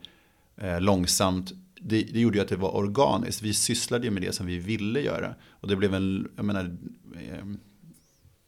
[0.57, 1.53] eh, långsamt.
[1.81, 3.43] Det, det, gjorde ju att det var organiskt.
[3.43, 5.35] Vi sysslade ju med det som vi ville göra.
[5.51, 6.77] Och det blev en, jag menar,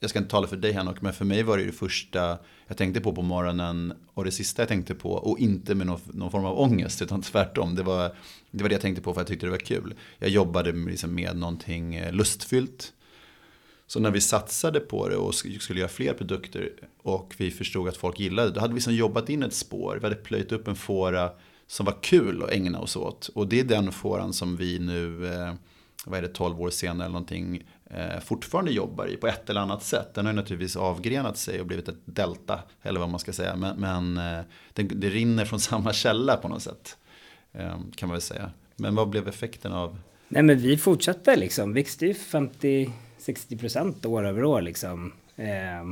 [0.00, 2.76] jag ska inte tala för dig Henok, men för mig var det det första jag
[2.76, 5.12] tänkte på på morgonen och det sista jag tänkte på.
[5.12, 7.74] Och inte med någon, någon form av ångest, utan tvärtom.
[7.74, 8.14] Det var,
[8.50, 9.94] det var det jag tänkte på för jag tyckte det var kul.
[10.18, 12.92] Jag jobbade liksom med någonting lustfyllt.
[13.86, 16.72] Så när vi satsade på det och skulle göra fler produkter
[17.02, 19.98] och vi förstod att folk gillade det, då hade vi liksom jobbat in ett spår.
[20.00, 21.30] Vi hade plöjt upp en fåra
[21.66, 23.28] som var kul att ägna oss åt.
[23.34, 25.54] Och det är den fåran som vi nu, eh,
[26.06, 29.60] vad är det, 12 år senare eller någonting, eh, fortfarande jobbar i på ett eller
[29.60, 30.14] annat sätt.
[30.14, 33.56] Den har ju naturligtvis avgrenat sig och blivit ett delta, eller vad man ska säga.
[33.56, 36.96] Men, men eh, det, det, rinner från samma källa på något sätt,
[37.52, 38.50] eh, kan man väl säga.
[38.76, 39.98] Men vad blev effekten av?
[40.28, 42.92] Nej men vi fortsatte liksom, växte ju 50
[43.26, 45.12] 60 procent år över år liksom.
[45.36, 45.84] Eh,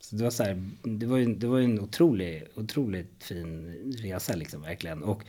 [0.00, 3.74] så det var så här, det var ju, det var ju en otrolig, otroligt fin
[4.02, 5.02] resa liksom verkligen.
[5.02, 5.22] Och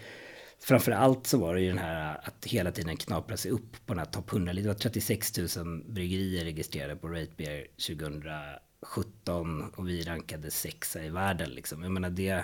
[0.59, 3.93] framför allt så var det ju den här att hela tiden knapra sig upp på
[3.93, 4.53] den här topp 100.
[4.53, 11.49] Det var 36 000 bryggerier registrerade på Ratebeer 2017 och vi rankade sexa i världen
[11.49, 11.83] liksom.
[11.83, 12.43] Jag menar det,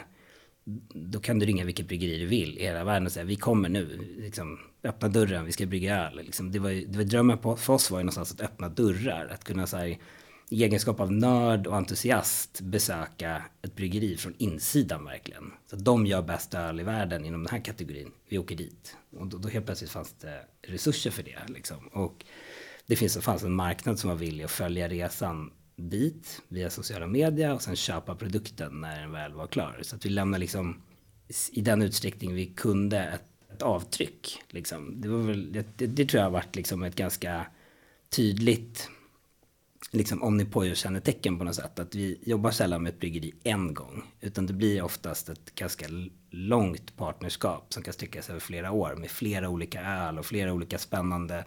[0.94, 3.70] då kan du ringa vilket bryggeri du vill i hela världen och säga vi kommer
[3.70, 6.16] nu, liksom, öppna dörren, vi ska brygga öl.
[6.16, 9.28] Liksom, det var, det var drömmen på, för oss var ju någonstans att öppna dörrar,
[9.28, 9.98] att kunna så här,
[10.50, 15.52] i egenskap av nörd och entusiast besöka ett bryggeri från insidan verkligen.
[15.70, 18.12] Så de gör bäst öl i världen inom den här kategorin.
[18.30, 18.98] Vi åker dit.
[19.18, 21.54] Och då, då helt plötsligt fanns det resurser för det.
[21.54, 21.88] Liksom.
[21.88, 22.26] Och
[22.86, 27.54] det finns, fanns en marknad som var villig att följa resan dit via sociala medier
[27.54, 29.80] och sen köpa produkten när den väl var klar.
[29.82, 30.82] Så att vi lämnar liksom
[31.52, 34.44] i den utsträckning vi kunde ett, ett avtryck.
[34.50, 35.02] Liksom.
[35.02, 37.46] Det, var väl, det, det, tror jag har varit liksom ett ganska
[38.10, 38.90] tydligt
[39.92, 41.80] liksom omnipojo-kännetecken på något sätt.
[41.80, 44.04] Att vi jobbar sällan med ett bryggeri en gång.
[44.22, 45.86] Utan det blir oftast ett ganska
[46.30, 48.96] långt partnerskap som kan sträcka sig över flera år.
[48.96, 51.46] Med flera olika öl och flera olika spännande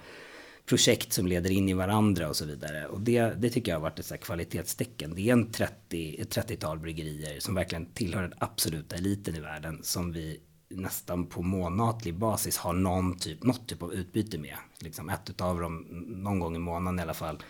[0.69, 2.87] projekt som leder in i varandra och så vidare.
[2.87, 5.15] Och det, det tycker jag har varit ett så kvalitetstecken.
[5.15, 9.81] Det är en 30, ett 30-tal bryggerier som verkligen tillhör den absoluta eliten i världen
[9.83, 14.57] som vi nästan på månatlig basis har någon typ, något typ av utbyte med.
[14.79, 17.43] Liksom ett av dem någon gång i månaden i alla fall.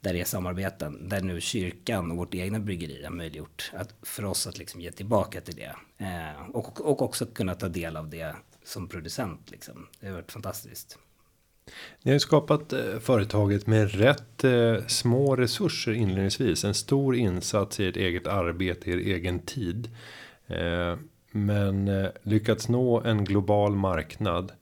[0.00, 4.24] Där det är samarbeten, där nu kyrkan och vårt egna bryggeri har möjliggjort att, för
[4.24, 5.76] oss att liksom ge tillbaka till det.
[5.98, 9.50] Eh, och, och också kunna ta del av det som producent.
[9.50, 9.86] Liksom.
[10.00, 10.98] Det har varit fantastiskt.
[12.02, 16.64] Ni har ju skapat eh, företaget med rätt eh, små resurser inledningsvis.
[16.64, 19.90] En stor insats i ert eget arbete, er egen tid.
[20.46, 20.96] Eh,
[21.34, 21.90] men
[22.22, 24.52] lyckats nå en global marknad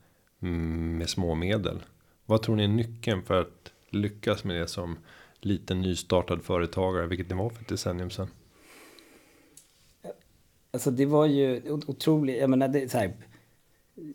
[0.42, 1.82] mm, med små medel.
[2.26, 4.98] Vad tror ni är nyckeln för att lyckas med det som
[5.40, 8.28] liten nystartad företagare, vilket det var för ett decennium sedan?
[10.70, 13.12] Alltså det var ju otroligt, jag menar det är så här,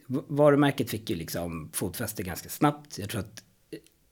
[0.08, 2.98] varumärket fick ju liksom fotfäste ganska snabbt.
[2.98, 3.44] Jag tror att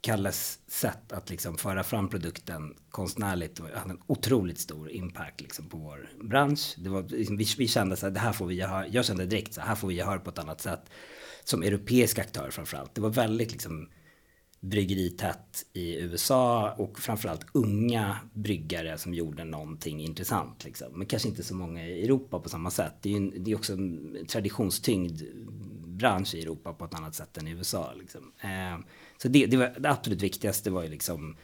[0.04, 5.78] Kalles sätt att liksom föra fram produkten konstnärligt hade en otroligt stor impact liksom på
[5.78, 6.76] vår bransch.
[6.78, 8.88] Det var, liksom, vi, vi kände så här, det här får vi gehör.
[8.92, 10.90] Jag kände direkt så här, här får vi gehör på ett annat sätt.
[11.44, 12.96] Som europeisk aktör framförallt.
[12.96, 13.90] Det var väldigt liksom
[14.60, 20.64] bryggeritätt i USA och framförallt unga bryggare som gjorde någonting intressant.
[20.66, 20.88] Liksom.
[20.94, 22.94] Men kanske inte så många i Europa på samma sätt.
[23.02, 25.22] Det är, ju, det är också en traditionstyngd
[26.04, 27.94] bransch i Europa på ett annat sätt än i USA.
[28.00, 28.32] Liksom.
[28.42, 28.86] Eh,
[29.18, 31.38] så det, det, var, det absolut viktigaste var ju liksom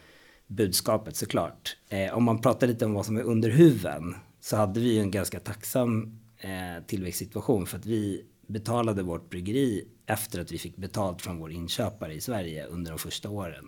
[0.47, 1.77] budskapet såklart.
[1.89, 4.99] Eh, om man pratar lite om vad som är under huven så hade vi ju
[4.99, 10.77] en ganska tacksam eh, tillväxtsituation för att vi betalade vårt bryggeri efter att vi fick
[10.77, 13.67] betalt från vår inköpare i Sverige under de första åren.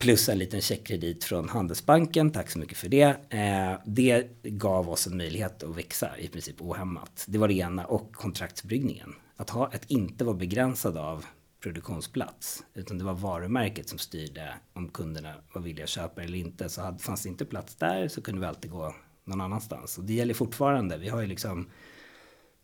[0.00, 3.16] Plus en liten checkkredit från Handelsbanken, tack så mycket för det.
[3.30, 7.24] Eh, det gav oss en möjlighet att växa i princip ohämmat.
[7.28, 9.14] Det var det ena och kontraktsbryggningen.
[9.36, 11.24] Att, ha, att inte vara begränsad av
[11.62, 12.62] produktionsplats.
[12.74, 16.68] Utan det var varumärket som styrde om kunderna var villiga att köpa eller inte.
[16.68, 19.98] Så hade, fanns det inte plats där så kunde vi alltid gå någon annanstans.
[19.98, 20.98] Och det gäller fortfarande.
[20.98, 21.70] Vi har ju liksom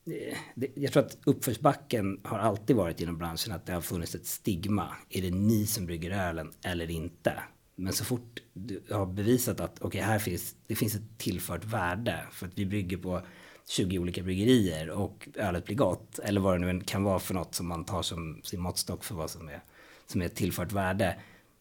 [0.07, 4.15] Eh, det, jag tror att uppförsbacken har alltid varit inom branschen att det har funnits
[4.15, 4.97] ett stigma.
[5.11, 7.33] Är det ni som brygger ölen eller inte?
[7.77, 12.25] Men så fort du har bevisat att okay, här finns, det finns ett tillfört värde
[12.33, 13.23] för att vi brygger på
[13.69, 16.19] 20 olika bryggerier och ölet blir gott.
[16.19, 19.15] Eller vad det nu kan vara för något som man tar som sin måttstock för
[19.15, 19.63] vad som är,
[20.07, 21.17] som är ett tillfört värde.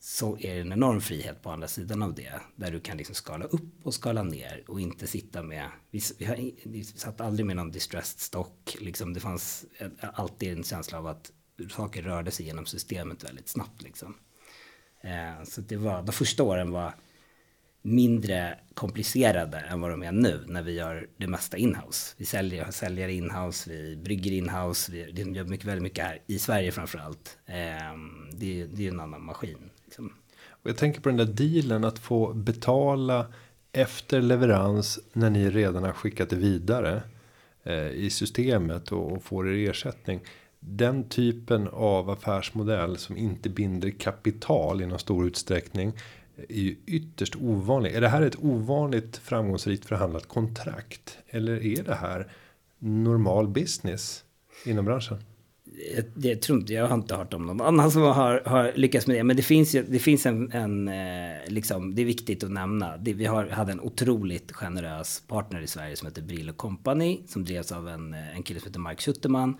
[0.07, 2.41] Så är det en enorm frihet på andra sidan av det.
[2.55, 5.69] Där du kan liksom skala upp och skala ner och inte sitta med.
[5.91, 8.77] Vi, vi, har, vi satt aldrig med någon distressed stock.
[8.79, 9.65] Liksom, det fanns
[10.13, 11.31] alltid en känsla av att
[11.69, 13.81] saker rörde sig genom systemet väldigt snabbt.
[13.81, 14.15] Liksom.
[15.01, 16.93] Eh, så det var, de första åren var
[17.81, 22.15] mindre komplicerade än vad de är nu när vi gör det mesta inhouse.
[22.17, 26.71] Vi säljer, säljer inhouse, vi brygger inhouse, vi gör mycket, väldigt mycket här i Sverige
[26.71, 27.37] framför allt.
[27.45, 27.95] Eh,
[28.33, 29.69] det, det är en annan maskin.
[29.95, 30.13] Liksom.
[30.47, 33.25] Och jag tänker på den där dealen att få betala
[33.71, 37.03] efter leverans när ni redan har skickat det vidare
[37.63, 40.19] eh, i systemet och, och får er ersättning.
[40.59, 45.93] Den typen av affärsmodell som inte binder kapital i någon stor utsträckning
[46.49, 47.95] är ju ytterst ovanlig.
[47.95, 51.17] Är det här ett ovanligt framgångsrikt förhandlat kontrakt?
[51.27, 52.31] Eller är det här
[52.79, 54.23] normal business
[54.65, 55.17] inom branschen?
[55.95, 59.07] Jag, jag tror inte, jag har inte hört om någon annan som har, har lyckats
[59.07, 59.23] med det.
[59.23, 62.97] Men det finns ju, det finns en, en eh, liksom, det är viktigt att nämna.
[62.97, 67.21] Det, vi har, hade en otroligt generös partner i Sverige som heter Brillo Company.
[67.27, 69.57] Som drevs av en, eh, en kille som heter Mark Schutterman.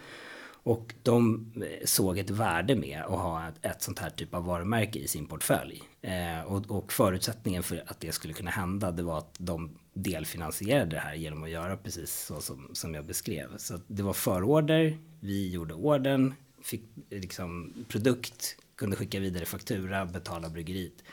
[0.65, 4.45] Och de eh, såg ett värde med att ha ett, ett sånt här typ av
[4.45, 5.83] varumärke i sin portfölj.
[6.01, 10.95] Eh, och, och, förutsättningen för att det skulle kunna hända det var att de delfinansierade
[10.95, 13.57] det här genom att göra precis så som, som jag beskrev.
[13.57, 20.49] Så det var förorder, vi gjorde orden, fick liksom produkt, kunde skicka vidare faktura, betala
[20.49, 21.03] bryggeriet.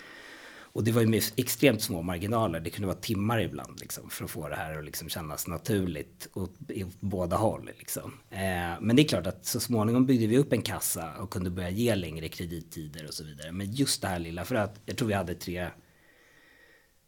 [0.74, 2.60] Och det var ju med extremt små marginaler.
[2.60, 6.28] Det kunde vara timmar ibland liksom, för att få det här att liksom kännas naturligt
[6.34, 7.70] åt, åt båda håll.
[7.78, 8.12] Liksom.
[8.30, 11.50] Eh, men det är klart att så småningom byggde vi upp en kassa och kunde
[11.50, 13.52] börja ge längre kredittider och så vidare.
[13.52, 15.68] Men just det här lilla, för att jag tror vi hade tre,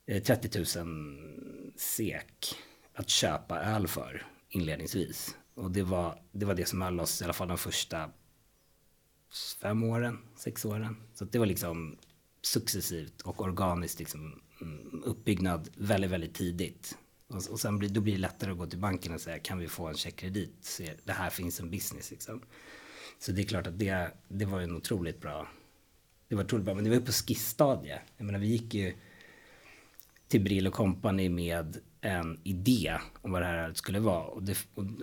[0.07, 2.55] eh, 30 000 SEK
[2.95, 5.37] att köpa öl för inledningsvis.
[5.55, 8.11] Och det var, det var det som höll oss i alla fall de första
[9.63, 10.97] fem åren, sex åren.
[11.15, 11.97] Så det var liksom
[12.43, 16.99] successivt och organiskt liksom, mm, uppbyggnad väldigt, väldigt tidigt.
[17.29, 19.59] Och, och sen blir, då blir det lättare att gå till banken och säga kan
[19.59, 20.55] vi få en checkkredit?
[20.61, 22.43] Se, det här finns en business liksom.
[23.19, 25.49] Så det är klart att det, det var en otroligt bra,
[26.29, 28.01] det var otroligt bra, men det var ju på skissstadie.
[28.17, 28.95] Jag menar vi gick ju
[30.29, 34.59] till Brill Company med en idé om vad det här skulle vara och, det,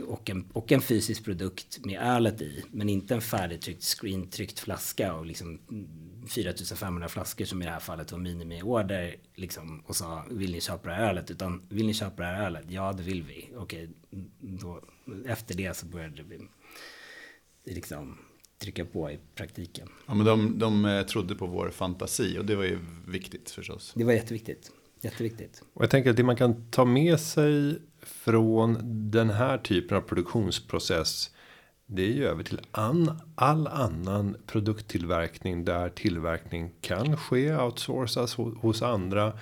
[0.07, 5.13] och, en, och en fysisk produkt med ölet i men inte en färdigtryckt screentryckt flaska
[5.13, 5.59] och liksom
[6.27, 10.89] 4500 flaskor som i det här fallet var minimiorder liksom, och sa vill ni köpa
[10.89, 11.31] det här ölet?
[11.31, 12.65] Utan vill ni köpa det här ölet?
[12.69, 13.49] Ja, det vill vi.
[13.57, 13.89] Okej,
[14.39, 14.81] då,
[15.25, 16.39] efter det så började vi
[17.65, 18.17] liksom
[18.57, 19.89] trycka på i praktiken.
[20.07, 23.93] Ja, men de, de eh, trodde på vår fantasi och det var ju viktigt förstås.
[23.95, 24.71] Det var jätteviktigt.
[25.01, 25.63] Jätteviktigt.
[25.73, 28.77] Och jag tänker att det man kan ta med sig från
[29.11, 31.31] den här typen av produktionsprocess
[31.93, 38.81] det är ju över till an, all annan produkttillverkning där tillverkning kan ske outsourcas hos,
[38.81, 39.33] andra.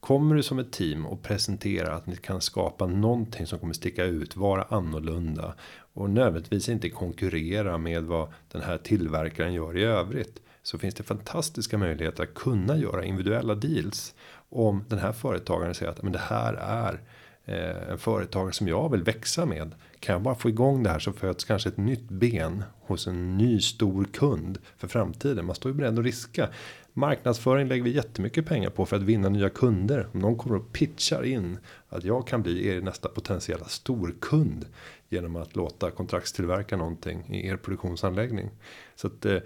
[0.00, 4.04] Kommer du som ett team och presenterar att ni kan skapa någonting som kommer sticka
[4.04, 5.54] ut, vara annorlunda
[5.92, 11.02] och nödvändigtvis inte konkurrera med vad den här tillverkaren gör i övrigt så finns det
[11.02, 14.14] fantastiska möjligheter att kunna göra individuella deals
[14.50, 17.00] om den här företagaren säger att men det här är
[17.44, 19.74] eh, en företagare som jag vill växa med.
[20.00, 23.38] Kan jag bara få igång det här så föds kanske ett nytt ben hos en
[23.38, 25.46] ny stor kund för framtiden.
[25.46, 26.48] Man står ju beredd att riska.
[26.92, 30.08] Marknadsföring lägger vi jättemycket pengar på för att vinna nya kunder.
[30.12, 34.66] Om någon kommer och pitchar in att jag kan bli er nästa potentiella storkund
[35.08, 38.50] genom att låta kontraktstillverka någonting i er produktionsanläggning.
[38.96, 39.38] Så att eh,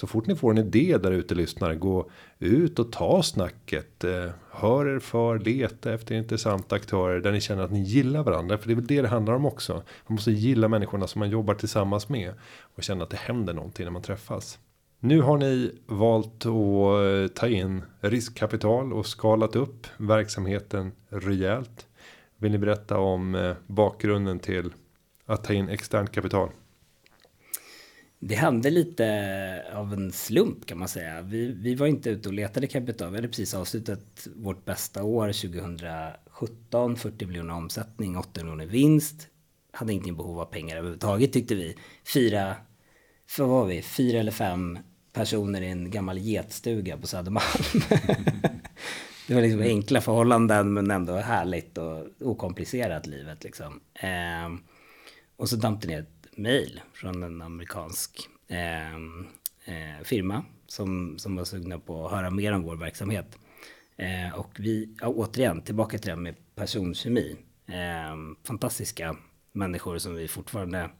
[0.00, 4.04] så fort ni får en idé där ute lyssnare, gå ut och ta snacket.
[4.04, 8.58] Eh, hör er för, leta efter intressanta aktörer där ni känner att ni gillar varandra.
[8.58, 9.72] För det är väl det det handlar om också.
[9.72, 12.34] Man måste gilla människorna som man jobbar tillsammans med.
[12.74, 14.58] Och känna att det händer någonting när man träffas.
[15.00, 21.86] Nu har ni valt att ta in riskkapital och skalat upp verksamheten rejält.
[22.36, 24.72] Vill ni berätta om eh, bakgrunden till
[25.26, 26.48] att ta in externt kapital?
[28.24, 31.22] Det hände lite av en slump kan man säga.
[31.22, 33.10] Vi, vi var inte ute och letade kapital.
[33.10, 36.96] Vi hade precis avslutat vårt bästa år 2017.
[36.96, 39.28] 40 miljoner omsättning, 8 miljoner vinst.
[39.72, 41.76] Hade ingenting behov av pengar överhuvudtaget tyckte vi.
[42.14, 42.56] Fyra,
[43.28, 43.82] för vad var vi?
[43.82, 44.78] Fyra eller fem
[45.12, 47.82] personer i en gammal getstuga på Södermalm.
[49.28, 53.80] det var liksom enkla förhållanden men ändå härligt och okomplicerat livet liksom.
[53.94, 54.58] Eh,
[55.36, 56.06] och så damp det ner
[56.36, 58.94] mail från en amerikansk eh,
[59.64, 63.38] eh, firma som, som var sugna på att höra mer om vår verksamhet.
[63.96, 67.36] Eh, och vi, ja, återigen, tillbaka till det här med personkemi.
[67.66, 68.16] Eh,
[68.46, 69.16] fantastiska
[69.52, 70.90] människor som vi fortfarande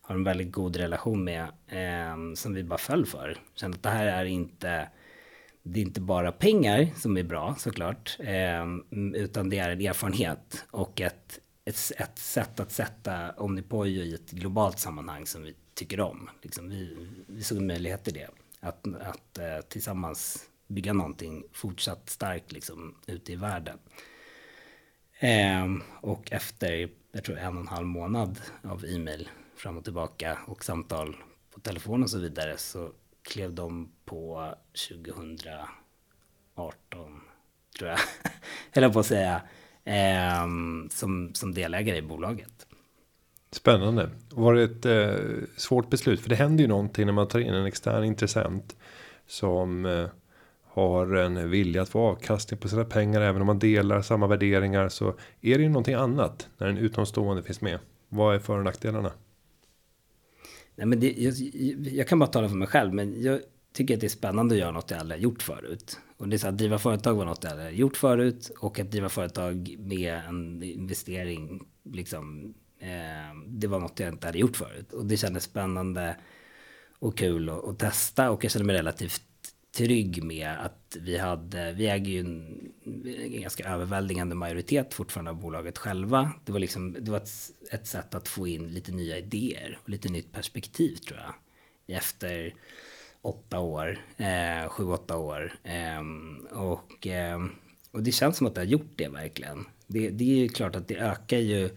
[0.00, 1.42] har en väldigt god relation med.
[1.68, 3.36] Eh, som vi bara föll för.
[3.54, 4.88] Kände att det här är inte,
[5.62, 8.16] det är inte bara pengar som är bra såklart.
[8.20, 8.66] Eh,
[9.14, 11.40] utan det är en erfarenhet och ett,
[11.70, 16.30] ett, ett sätt att sätta Omnipojo i ett globalt sammanhang som vi tycker om.
[16.42, 18.28] Liksom vi, vi såg en möjlighet i det.
[18.60, 23.78] Att, att eh, tillsammans bygga någonting fortsatt starkt liksom, ute i världen.
[25.18, 25.66] Eh,
[26.00, 30.64] och efter, jag tror en och en halv månad av e-mail fram och tillbaka och
[30.64, 31.16] samtal
[31.50, 32.92] på telefon och så vidare så
[33.22, 34.54] klev de på
[34.88, 35.66] 2018,
[37.78, 37.98] tror jag,
[38.72, 39.42] eller på att säga,
[39.90, 40.46] eh,
[40.90, 42.66] som, som delägare i bolaget.
[43.52, 44.10] Spännande.
[44.30, 45.24] Var det ett eh,
[45.56, 46.20] svårt beslut?
[46.20, 48.76] För det händer ju någonting när man tar in en extern intressent
[49.26, 50.06] som eh,
[50.64, 53.20] har en vilja att få avkastning på sina pengar.
[53.20, 57.42] Även om man delar samma värderingar så är det ju någonting annat när en utomstående
[57.42, 57.78] finns med.
[58.08, 59.12] Vad är för och nackdelarna?
[60.74, 61.34] Nej, men det, jag,
[61.92, 63.40] jag, kan bara tala för mig själv, men jag
[63.72, 65.98] tycker att det är spännande att göra något jag aldrig gjort förut.
[66.20, 68.90] Och det är så att driva företag var något jag hade gjort förut och att
[68.90, 74.92] driva företag med en investering, liksom, eh, det var något jag inte hade gjort förut.
[74.92, 76.16] Och det kändes spännande
[76.98, 79.22] och kul att testa och jag kände mig relativt
[79.76, 82.72] trygg med att vi hade, vi äger ju en,
[83.04, 86.32] en ganska överväldigande majoritet fortfarande av bolaget själva.
[86.44, 87.30] Det var liksom, det var ett,
[87.72, 91.34] ett sätt att få in lite nya idéer och lite nytt perspektiv tror jag.
[91.96, 92.54] Efter
[93.22, 95.52] åtta år, eh, sju, åtta år.
[95.64, 96.00] Eh,
[96.58, 97.44] och, eh,
[97.90, 99.64] och det känns som att det har gjort det verkligen.
[99.86, 101.70] Det, det är ju klart att det ökar ju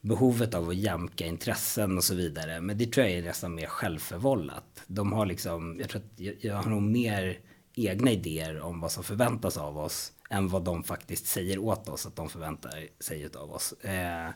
[0.00, 2.60] behovet av att jämka intressen och så vidare.
[2.60, 4.82] Men det tror jag är nästan mer självförvållat.
[4.86, 7.38] De har liksom, jag tror att jag, jag har nog mer
[7.74, 12.06] egna idéer om vad som förväntas av oss än vad de faktiskt säger åt oss
[12.06, 13.72] att de förväntar sig av oss.
[13.72, 14.30] Eh,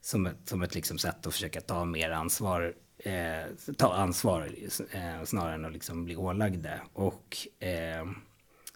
[0.00, 4.50] som ett, som ett liksom sätt att försöka ta mer ansvar, eh, ta ansvar
[4.92, 6.80] eh, snarare än att liksom bli ålagda.
[6.92, 8.04] Och eh,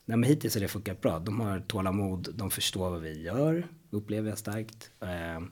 [0.05, 1.19] nej, men hittills har det funkat bra.
[1.19, 4.91] De har tålamod, de förstår vad vi gör, upplever jag starkt.
[5.01, 5.43] Eh,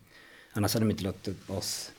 [0.53, 1.93] Annars hade de inte låtit oss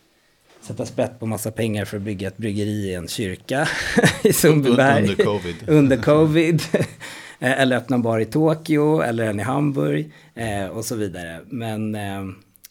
[0.61, 3.67] sätta sprätt på massa pengar för att bygga ett bryggeri i en kyrka
[4.23, 5.01] i Sundbyberg.
[5.01, 5.55] Under covid.
[5.67, 6.61] Under covid.
[7.39, 11.41] eller öppna en bar i Tokyo eller en i Hamburg eh, och så vidare.
[11.45, 12.23] Men, eh,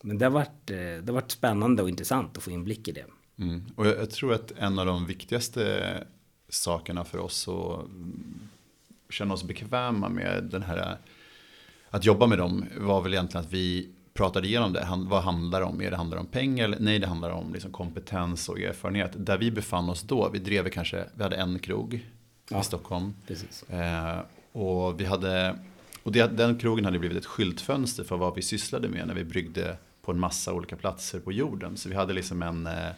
[0.03, 2.93] men det, har varit, eh, det har varit spännande och intressant att få inblick i
[2.93, 3.05] det.
[3.41, 3.63] Mm.
[3.77, 6.05] Och jag, jag, tror att en av de viktigaste
[6.49, 7.87] sakerna för oss att
[9.11, 10.97] känna oss bekväma med den här
[11.91, 14.89] att jobba med dem var väl egentligen att vi pratade igenom det.
[14.97, 15.83] Vad handlar det om?
[15.83, 16.77] Är det handlar om pengar?
[16.81, 19.13] Nej, det handlar om liksom kompetens och erfarenhet.
[19.17, 22.07] Där vi befann oss då, vi drev kanske, vi hade en krog
[22.49, 23.15] ja, i Stockholm.
[23.69, 24.19] Eh,
[24.53, 25.59] och vi hade,
[26.03, 29.25] och det, den krogen hade blivit ett skyltfönster för vad vi sysslade med när vi
[29.25, 31.77] bryggde på en massa olika platser på jorden.
[31.77, 32.91] Så vi hade liksom en, eh,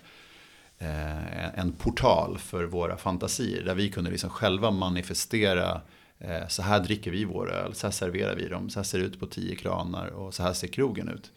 [0.83, 5.81] Eh, en portal för våra fantasier där vi kunde liksom själva manifestera
[6.25, 8.99] Eh, så här dricker vi vår öl, så här serverar vi dem, så här ser
[8.99, 11.33] det ut på tio kranar och så här ser krogen ut.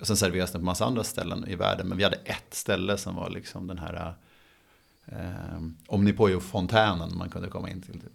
[0.00, 2.96] Och sen serveras den på massa andra ställen i världen, men vi hade ett ställe
[2.96, 4.14] som var liksom den här
[5.06, 8.00] eh, Omnipojo-fontänen man kunde komma in till.
[8.00, 8.12] Typ.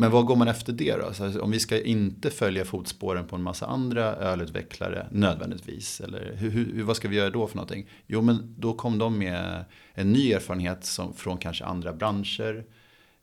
[0.00, 1.12] Men vad går man efter det då?
[1.12, 6.00] Så om vi ska inte följa fotspåren på en massa andra ölutvecklare nödvändigtvis.
[6.00, 7.88] Eller hur, hur, vad ska vi göra då för någonting?
[8.06, 12.64] Jo men då kom de med en ny erfarenhet som, från kanske andra branscher.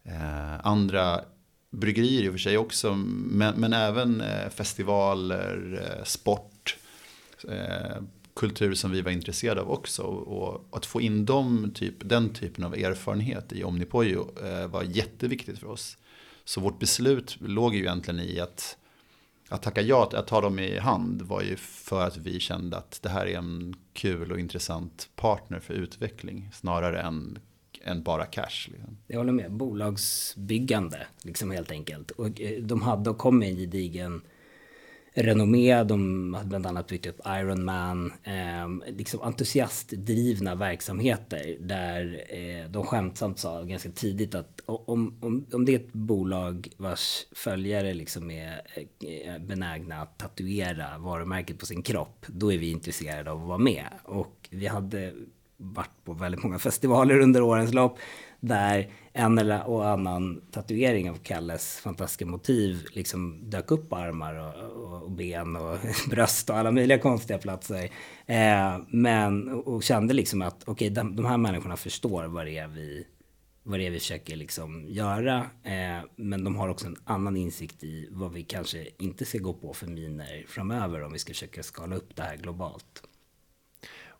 [0.03, 1.21] Eh, andra
[1.71, 6.78] bryggerier i och för sig också, men, men även eh, festivaler, eh, sport,
[7.49, 8.03] eh,
[8.36, 10.03] kultur som vi var intresserade av också.
[10.03, 15.59] Och att få in dem, typ, den typen av erfarenhet i Omnipojo eh, var jätteviktigt
[15.59, 15.97] för oss.
[16.47, 18.77] Så vårt beslut låg ju egentligen i att,
[19.49, 22.99] att tacka ja, att ta dem i hand var ju för att vi kände att
[23.03, 27.39] det här är en kul och intressant partner för utveckling snarare än
[27.83, 28.67] än bara cash.
[28.67, 28.97] Liksom.
[29.07, 29.51] Jag håller med.
[29.51, 32.11] Bolagsbyggande, liksom helt enkelt.
[32.11, 34.21] Och eh, de hade och kom med en gedigen
[35.18, 35.84] renommé.
[35.84, 38.13] De hade bland annat byggt upp Ironman.
[38.24, 45.65] Eh, liksom entusiastdrivna verksamheter där eh, de skämtsamt sa ganska tidigt att om, om, om
[45.65, 48.61] det är ett bolag vars följare liksom är
[48.99, 53.57] eh, benägna att tatuera varumärket på sin kropp, då är vi intresserade av att vara
[53.57, 53.88] med.
[54.03, 55.13] Och vi hade
[55.57, 57.97] varit på väldigt många festivaler under årens lopp
[58.39, 64.36] där en eller och annan tatuering av Kalles fantastiska motiv liksom dök upp på armar
[64.36, 65.78] och, och, och ben och
[66.09, 67.89] bröst och alla möjliga konstiga platser.
[68.26, 72.57] Eh, men och kände liksom att okej, okay, de, de, här människorna förstår vad det
[72.57, 73.07] är vi
[73.63, 75.38] vad det är vi försöker liksom göra.
[75.63, 79.53] Eh, men de har också en annan insikt i vad vi kanske inte ska gå
[79.53, 83.03] på för miner framöver om vi ska försöka skala upp det här globalt.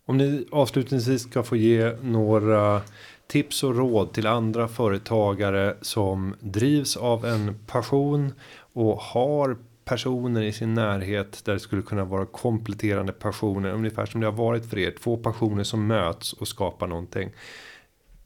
[0.06, 2.82] Om ni avslutningsvis ska få ge några
[3.28, 8.34] tips och råd till andra företagare som drivs av en passion
[8.73, 14.21] och har personer i sin närhet där det skulle kunna vara kompletterande passioner ungefär som
[14.21, 17.32] det har varit för er två passioner som möts och skapar någonting.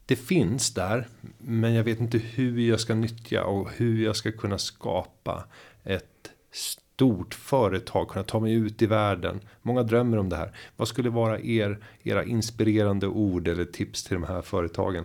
[0.06, 4.32] Det finns där, men jag vet inte hur jag ska nyttja och hur jag ska
[4.32, 5.44] kunna skapa
[5.84, 6.30] ett
[7.02, 9.40] stort företag, kunna ta mig ut i världen.
[9.62, 10.52] Många drömmer om det här.
[10.76, 15.04] Vad skulle vara er, era inspirerande ord eller tips till de här företagen?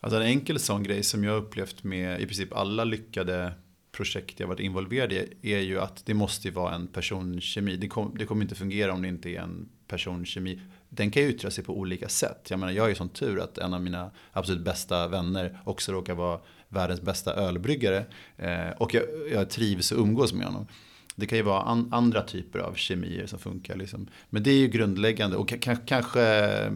[0.00, 3.52] Alltså en enkel sån grej som jag upplevt med i princip alla lyckade
[3.92, 7.76] projekt jag varit involverad i är ju att det måste vara en personkemi.
[7.76, 10.60] Det, kom, det kommer inte fungera om det inte är en personkemi.
[10.88, 12.46] Den kan ju yttra sig på olika sätt.
[12.50, 15.92] Jag menar jag är ju sån tur att en av mina absolut bästa vänner också
[15.92, 18.04] råkar vara världens bästa ölbryggare.
[18.36, 20.66] Eh, och jag, jag trivs och umgås med honom.
[21.14, 23.76] Det kan ju vara an, andra typer av kemier som funkar.
[23.76, 24.08] Liksom.
[24.30, 26.70] Men det är ju grundläggande och kanske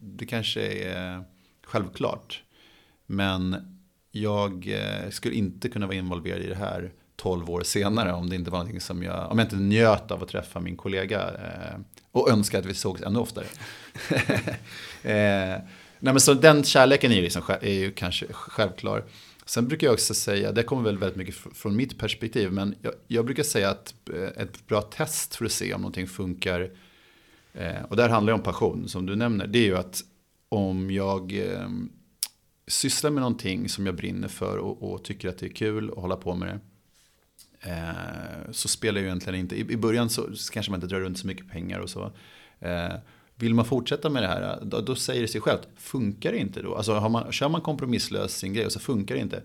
[0.00, 1.24] det kanske är
[1.66, 2.42] självklart.
[3.06, 3.56] Men
[4.10, 8.36] jag eh, skulle inte kunna vara involverad i det här 12 år senare om det
[8.36, 11.80] inte var någonting som jag, om jag inte njöt av att träffa min kollega eh,
[12.12, 13.44] och önskar att vi sågs ännu oftare.
[15.02, 15.62] eh,
[15.98, 19.04] nej men så den kärleken är ju, liksom, är ju kanske självklar.
[19.50, 22.92] Sen brukar jag också säga, det kommer väl väldigt mycket från mitt perspektiv, men jag,
[23.06, 26.70] jag brukar säga att eh, ett bra test för att se om någonting funkar,
[27.52, 30.02] eh, och där handlar det om passion som du nämner, det är ju att
[30.48, 31.68] om jag eh,
[32.66, 35.98] sysslar med någonting som jag brinner för och, och, tycker att det är kul att
[35.98, 36.60] hålla på med det,
[37.70, 41.00] eh, så spelar ju egentligen inte, i, i början så, så, kanske man inte drar
[41.00, 42.12] runt så mycket pengar och så.
[42.58, 42.94] Eh,
[43.40, 46.62] vill man fortsätta med det här, då, då, säger det sig självt, funkar det inte
[46.62, 46.74] då?
[46.74, 49.42] Alltså har man, kör man kompromisslöst sin grej och så funkar det inte.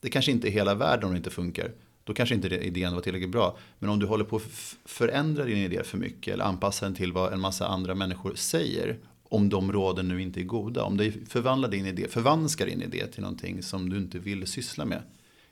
[0.00, 1.72] Det kanske inte är hela världen om det inte funkar.
[2.04, 3.56] Då kanske inte idén var tillräckligt bra.
[3.78, 4.42] Men om du håller på att
[4.84, 8.98] förändra din idé för mycket eller anpassa den till vad en massa andra människor säger.
[9.22, 10.82] Om de råden nu inte är goda.
[10.82, 14.84] Om det förvandlar din idé, förvanskar din idé till någonting som du inte vill syssla
[14.84, 15.02] med.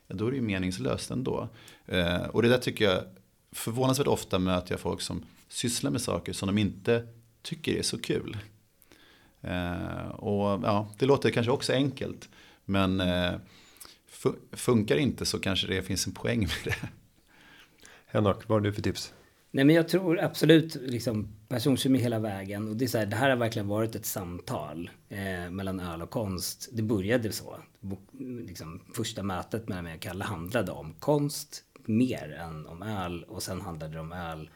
[0.06, 1.48] Ja, då är det ju meningslöst ändå.
[1.86, 3.02] Eh, och det där tycker jag,
[3.52, 7.06] förvånansvärt ofta möter jag folk som sysslar med saker som de inte
[7.42, 8.36] tycker är så kul.
[9.40, 12.28] Eh, och ja, det låter kanske också enkelt.
[12.64, 13.32] Men eh,
[14.52, 16.88] funkar inte så kanske det finns en poäng med det.
[18.06, 19.12] Henok, vad har du för tips?
[19.54, 22.68] Nej men jag tror absolut liksom personkemi hela vägen.
[22.68, 26.02] Och det, är så här, det här har verkligen varit ett samtal eh, mellan öl
[26.02, 26.68] och konst.
[26.72, 27.56] Det började så.
[28.46, 33.24] Liksom, första mötet mellan mig och Kalle handlade om konst mer än om öl.
[33.24, 34.50] Och sen handlade det om öl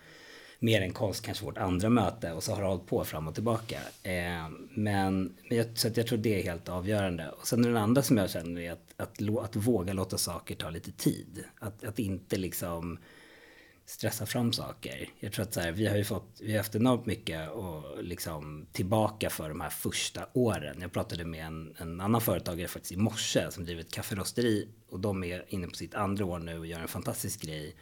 [0.59, 3.35] mer än konst, kanske vårt andra möte och så har det hållit på fram och
[3.35, 3.81] tillbaka.
[4.03, 7.31] Eh, men jag, så jag tror det är helt avgörande.
[7.31, 10.55] Och sen den andra som jag känner är att, att, att, att våga låta saker
[10.55, 11.45] ta lite tid.
[11.59, 12.99] Att, att inte liksom
[13.87, 15.09] stressa fram saker.
[15.21, 18.05] Jag tror att så här, vi har ju fått, vi har haft enormt mycket och
[18.05, 20.77] liksom tillbaka för de här första åren.
[20.81, 25.01] Jag pratade med en, en annan företagare faktiskt i morse som driver ett kafferosteri och
[25.01, 27.77] de är inne på sitt andra år nu och gör en fantastisk grej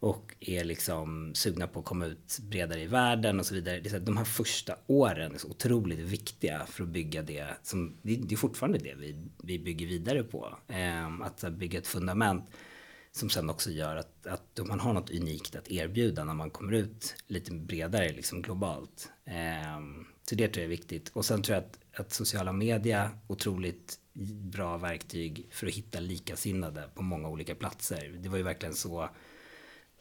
[0.00, 3.80] och är liksom sugna på att komma ut bredare i världen och så vidare.
[3.80, 7.46] Det är så de här första åren är så otroligt viktiga för att bygga det
[7.62, 10.58] som, det, är fortfarande det vi, vi bygger vidare på.
[10.68, 12.50] Eh, att bygga ett fundament
[13.12, 16.72] som sen också gör att, att man har något unikt att erbjuda när man kommer
[16.72, 19.10] ut lite bredare liksom globalt.
[19.24, 19.80] Eh,
[20.28, 21.10] så det tror jag är viktigt.
[21.12, 23.98] Och sen tror jag att, att sociala media, otroligt
[24.52, 28.16] bra verktyg för att hitta likasinnade på många olika platser.
[28.18, 29.08] Det var ju verkligen så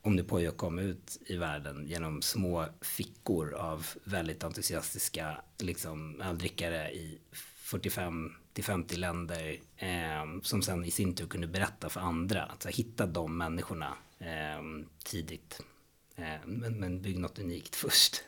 [0.08, 7.18] Omnipojo kom ut i världen genom små fickor av väldigt entusiastiska liksom, öldrickare i
[7.58, 12.44] 45 till 50 länder eh, som sen i sin tur kunde berätta för andra.
[12.44, 15.62] Att så, hitta de människorna eh, tidigt.
[16.16, 18.24] Eh, men, men bygg något unikt först.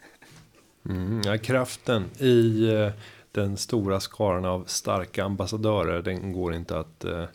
[0.86, 2.91] Mm, ja, kraften i eh,
[3.32, 6.01] den stora skaran av starka ambassadörer.
[6.01, 7.25] Den går inte att eh,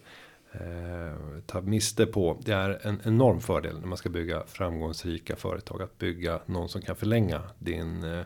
[0.61, 2.41] eh, ta miste på.
[2.45, 5.83] Det är en enorm fördel när man ska bygga framgångsrika företag.
[5.83, 8.23] Att bygga någon som kan förlänga din eh,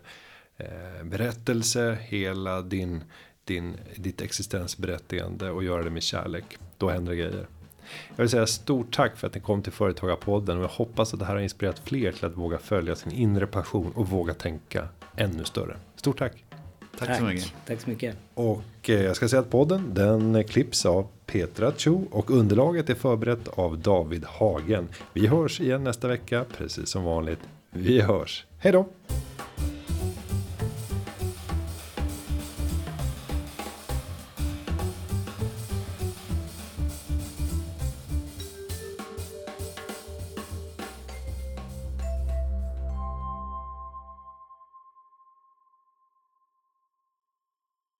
[0.56, 3.04] eh, berättelse, hela din,
[3.44, 6.58] din, ditt existensberättigande och göra det med kärlek.
[6.76, 7.46] Då händer det grejer.
[8.16, 11.20] Jag vill säga stort tack för att ni kom till Företagarpodden och jag hoppas att
[11.20, 14.88] det här har inspirerat fler till att våga följa sin inre passion och våga tänka
[15.16, 15.76] ännu större.
[15.96, 16.47] Stort tack
[16.98, 17.08] tack!
[17.08, 17.52] Tack, så mycket.
[17.66, 18.16] Tack så mycket.
[18.34, 22.94] Och eh, jag ska säga att podden den klipps av Petra Cho och underlaget är
[22.94, 24.88] förberett av David Hagen.
[25.12, 27.40] Vi hörs igen nästa vecka precis som vanligt.
[27.70, 28.46] Vi hörs.
[28.58, 28.86] Hej då!